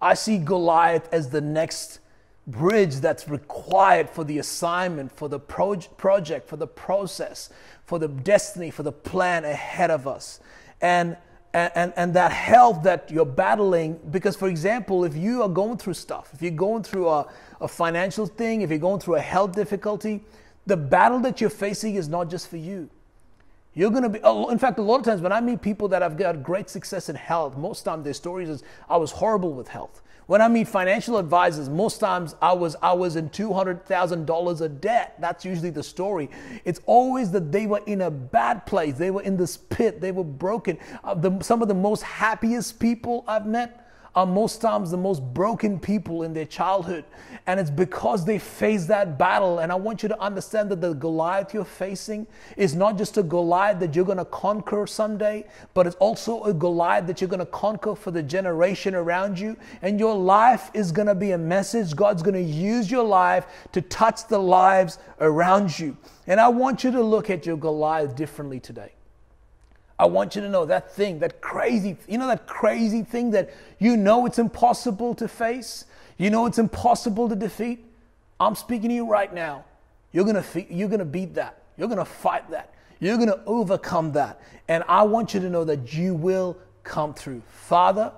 I 0.00 0.14
see 0.14 0.38
Goliath 0.38 1.08
as 1.12 1.30
the 1.30 1.40
next 1.40 1.98
bridge 2.46 2.96
that's 2.96 3.28
required 3.28 4.08
for 4.08 4.22
the 4.22 4.38
assignment, 4.38 5.10
for 5.10 5.28
the 5.28 5.40
project, 5.40 6.48
for 6.48 6.56
the 6.56 6.68
process, 6.68 7.50
for 7.84 7.98
the 7.98 8.08
destiny, 8.08 8.70
for 8.70 8.84
the 8.84 8.92
plan 8.92 9.44
ahead 9.44 9.90
of 9.90 10.06
us. 10.06 10.38
And 10.80 11.16
and, 11.54 11.72
and, 11.74 11.92
and, 11.96 12.14
that 12.14 12.30
health 12.30 12.82
that 12.82 13.10
you're 13.10 13.24
battling. 13.24 13.98
Because, 14.10 14.36
for 14.36 14.48
example, 14.48 15.04
if 15.04 15.16
you 15.16 15.42
are 15.42 15.48
going 15.48 15.78
through 15.78 15.94
stuff, 15.94 16.30
if 16.34 16.42
you're 16.42 16.50
going 16.50 16.82
through 16.82 17.08
a, 17.08 17.26
a 17.60 17.68
financial 17.68 18.26
thing, 18.26 18.62
if 18.62 18.70
you're 18.70 18.78
going 18.78 19.00
through 19.00 19.16
a 19.16 19.20
health 19.20 19.54
difficulty, 19.54 20.22
the 20.66 20.76
battle 20.76 21.20
that 21.20 21.40
you're 21.40 21.50
facing 21.50 21.94
is 21.94 22.08
not 22.08 22.28
just 22.28 22.48
for 22.48 22.58
you. 22.58 22.90
You're 23.74 23.90
going 23.90 24.02
to 24.02 24.08
be, 24.08 24.18
in 24.50 24.58
fact, 24.58 24.78
a 24.78 24.82
lot 24.82 24.98
of 24.98 25.04
times 25.04 25.20
when 25.20 25.32
I 25.32 25.40
meet 25.40 25.62
people 25.62 25.88
that 25.88 26.02
have 26.02 26.16
got 26.16 26.42
great 26.42 26.68
success 26.68 27.08
in 27.08 27.16
health, 27.16 27.56
most 27.56 27.82
time 27.82 28.02
their 28.02 28.12
stories 28.12 28.48
is, 28.48 28.64
I 28.90 28.96
was 28.96 29.12
horrible 29.12 29.52
with 29.52 29.68
health. 29.68 30.02
When 30.28 30.42
I 30.42 30.48
meet 30.48 30.68
financial 30.68 31.16
advisors, 31.16 31.70
most 31.70 32.00
times 32.00 32.36
I 32.42 32.52
was 32.52 32.76
I 32.82 32.92
was 32.92 33.16
in 33.16 33.30
two 33.30 33.54
hundred 33.54 33.86
thousand 33.86 34.26
dollars 34.26 34.60
of 34.60 34.78
debt. 34.78 35.14
That's 35.18 35.42
usually 35.42 35.70
the 35.70 35.82
story. 35.82 36.28
It's 36.66 36.82
always 36.84 37.30
that 37.30 37.50
they 37.50 37.66
were 37.66 37.80
in 37.86 38.02
a 38.02 38.10
bad 38.10 38.66
place. 38.66 38.98
They 38.98 39.10
were 39.10 39.22
in 39.22 39.38
this 39.38 39.56
pit. 39.56 40.02
They 40.02 40.12
were 40.12 40.24
broken. 40.24 40.76
Uh, 41.02 41.14
the, 41.14 41.40
some 41.40 41.62
of 41.62 41.68
the 41.68 41.74
most 41.74 42.02
happiest 42.02 42.78
people 42.78 43.24
I've 43.26 43.46
met 43.46 43.87
are 44.14 44.26
most 44.26 44.60
times 44.60 44.90
the 44.90 44.96
most 44.96 45.22
broken 45.22 45.78
people 45.78 46.22
in 46.22 46.32
their 46.32 46.46
childhood. 46.46 47.04
And 47.46 47.60
it's 47.60 47.70
because 47.70 48.24
they 48.24 48.38
face 48.38 48.86
that 48.86 49.18
battle. 49.18 49.60
And 49.60 49.70
I 49.70 49.74
want 49.74 50.02
you 50.02 50.08
to 50.08 50.20
understand 50.20 50.70
that 50.70 50.80
the 50.80 50.94
Goliath 50.94 51.54
you're 51.54 51.64
facing 51.64 52.26
is 52.56 52.74
not 52.74 52.98
just 52.98 53.16
a 53.16 53.22
Goliath 53.22 53.78
that 53.80 53.94
you're 53.94 54.04
going 54.04 54.18
to 54.18 54.24
conquer 54.24 54.86
someday, 54.86 55.46
but 55.74 55.86
it's 55.86 55.96
also 55.96 56.42
a 56.44 56.52
Goliath 56.52 57.06
that 57.06 57.20
you're 57.20 57.28
going 57.28 57.38
to 57.38 57.46
conquer 57.46 57.94
for 57.94 58.10
the 58.10 58.22
generation 58.22 58.94
around 58.94 59.38
you. 59.38 59.56
And 59.82 59.98
your 59.98 60.16
life 60.16 60.70
is 60.74 60.92
going 60.92 61.08
to 61.08 61.14
be 61.14 61.32
a 61.32 61.38
message. 61.38 61.94
God's 61.94 62.22
going 62.22 62.34
to 62.34 62.52
use 62.52 62.90
your 62.90 63.04
life 63.04 63.46
to 63.72 63.80
touch 63.80 64.26
the 64.28 64.38
lives 64.38 64.98
around 65.20 65.78
you. 65.78 65.96
And 66.26 66.40
I 66.40 66.48
want 66.48 66.84
you 66.84 66.90
to 66.90 67.02
look 67.02 67.30
at 67.30 67.46
your 67.46 67.56
Goliath 67.56 68.16
differently 68.16 68.60
today. 68.60 68.92
I 69.98 70.06
want 70.06 70.36
you 70.36 70.42
to 70.42 70.48
know 70.48 70.64
that 70.66 70.92
thing, 70.94 71.18
that 71.18 71.40
crazy, 71.40 71.96
you 72.06 72.18
know, 72.18 72.28
that 72.28 72.46
crazy 72.46 73.02
thing 73.02 73.32
that 73.32 73.50
you 73.78 73.96
know 73.96 74.26
it's 74.26 74.38
impossible 74.38 75.14
to 75.16 75.26
face, 75.26 75.86
you 76.18 76.30
know 76.30 76.46
it's 76.46 76.58
impossible 76.58 77.28
to 77.28 77.34
defeat. 77.34 77.84
I'm 78.38 78.54
speaking 78.54 78.90
to 78.90 78.94
you 78.94 79.08
right 79.08 79.32
now. 79.32 79.64
You're 80.12 80.24
gonna, 80.24 80.44
you're 80.70 80.88
gonna 80.88 81.04
beat 81.04 81.34
that. 81.34 81.62
You're 81.76 81.88
gonna 81.88 82.04
fight 82.04 82.48
that. 82.50 82.72
You're 83.00 83.18
gonna 83.18 83.42
overcome 83.46 84.12
that. 84.12 84.40
And 84.68 84.84
I 84.88 85.02
want 85.02 85.34
you 85.34 85.40
to 85.40 85.50
know 85.50 85.64
that 85.64 85.92
you 85.92 86.14
will 86.14 86.56
come 86.84 87.12
through. 87.12 87.42
Father, 87.48 88.12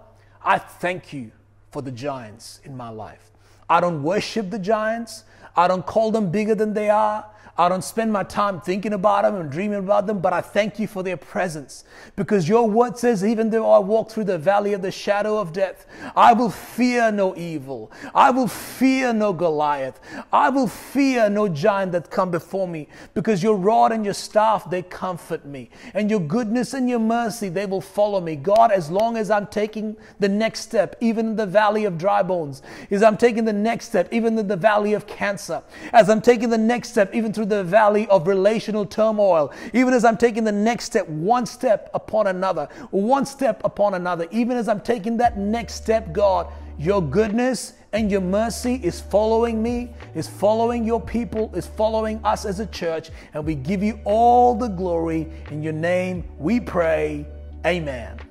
I 0.44 0.58
thank 0.58 1.12
you 1.12 1.30
for 1.70 1.82
the 1.82 1.90
giants 1.90 2.60
in 2.64 2.76
my 2.76 2.90
life. 2.90 3.30
I 3.68 3.80
don't 3.80 4.02
worship 4.02 4.50
the 4.50 4.58
giants. 4.58 5.24
I 5.56 5.68
don't 5.68 5.84
call 5.84 6.10
them 6.10 6.30
bigger 6.30 6.54
than 6.54 6.74
they 6.74 6.90
are. 6.90 7.24
I 7.60 7.68
don't 7.68 7.84
spend 7.84 8.10
my 8.10 8.22
time 8.22 8.62
thinking 8.62 8.94
about 8.94 9.24
them 9.24 9.34
and 9.36 9.50
dreaming 9.50 9.80
about 9.80 10.06
them, 10.06 10.20
but 10.20 10.32
I 10.32 10.40
thank 10.40 10.78
you 10.78 10.86
for 10.86 11.02
their 11.02 11.18
presence 11.18 11.84
because 12.16 12.48
your 12.48 12.66
word 12.66 12.96
says, 12.96 13.22
even 13.22 13.50
though 13.50 13.70
I 13.70 13.78
walk 13.80 14.10
through 14.10 14.24
the 14.24 14.38
valley 14.38 14.72
of 14.72 14.80
the 14.80 14.90
shadow 14.90 15.36
of 15.36 15.52
death, 15.52 15.84
I 16.16 16.32
will 16.32 16.48
fear 16.48 17.12
no 17.12 17.36
evil. 17.36 17.92
I 18.14 18.30
will 18.30 18.48
fear 18.48 19.12
no 19.12 19.34
Goliath. 19.34 20.00
I 20.32 20.48
will 20.48 20.68
fear 20.68 21.28
no 21.28 21.48
giant 21.48 21.92
that 21.92 22.10
come 22.10 22.30
before 22.30 22.66
me 22.66 22.88
because 23.12 23.42
your 23.42 23.56
rod 23.56 23.92
and 23.92 24.06
your 24.06 24.14
staff, 24.14 24.70
they 24.70 24.80
comfort 24.80 25.44
me. 25.44 25.68
And 25.92 26.08
your 26.08 26.20
goodness 26.20 26.72
and 26.72 26.88
your 26.88 26.98
mercy, 26.98 27.50
they 27.50 27.66
will 27.66 27.82
follow 27.82 28.22
me. 28.22 28.36
God, 28.36 28.72
as 28.72 28.90
long 28.90 29.18
as 29.18 29.30
I'm 29.30 29.46
taking 29.46 29.98
the 30.18 30.30
next 30.30 30.60
step, 30.60 30.96
even 31.02 31.26
in 31.26 31.36
the 31.36 31.44
valley 31.44 31.84
of 31.84 31.98
dry 31.98 32.22
bones, 32.22 32.62
as 32.90 33.02
I'm 33.02 33.18
taking 33.18 33.44
the 33.44 33.52
next 33.52 33.88
step, 33.88 34.08
even 34.12 34.38
in 34.38 34.48
the 34.48 34.56
valley 34.56 34.94
of 34.94 35.06
cancer, 35.06 35.62
as 35.92 36.08
I'm 36.08 36.22
taking 36.22 36.48
the 36.48 36.56
next 36.56 36.88
step, 36.88 37.14
even 37.14 37.34
through 37.34 37.49
the 37.50 37.62
valley 37.62 38.08
of 38.08 38.26
relational 38.26 38.86
turmoil, 38.86 39.52
even 39.74 39.92
as 39.92 40.04
I'm 40.04 40.16
taking 40.16 40.44
the 40.44 40.52
next 40.52 40.86
step, 40.86 41.06
one 41.08 41.44
step 41.44 41.90
upon 41.92 42.28
another, 42.28 42.68
one 42.90 43.26
step 43.26 43.60
upon 43.64 43.94
another, 43.94 44.26
even 44.30 44.56
as 44.56 44.68
I'm 44.68 44.80
taking 44.80 45.18
that 45.18 45.36
next 45.36 45.74
step, 45.74 46.12
God, 46.12 46.50
your 46.78 47.02
goodness 47.02 47.74
and 47.92 48.10
your 48.10 48.20
mercy 48.20 48.80
is 48.82 49.00
following 49.00 49.62
me, 49.62 49.90
is 50.14 50.28
following 50.28 50.84
your 50.84 51.00
people, 51.00 51.50
is 51.54 51.66
following 51.66 52.20
us 52.24 52.44
as 52.44 52.60
a 52.60 52.66
church, 52.66 53.10
and 53.34 53.44
we 53.44 53.54
give 53.54 53.82
you 53.82 54.00
all 54.04 54.54
the 54.54 54.68
glory. 54.68 55.30
In 55.50 55.62
your 55.62 55.72
name 55.72 56.24
we 56.38 56.60
pray. 56.60 57.26
Amen. 57.66 58.29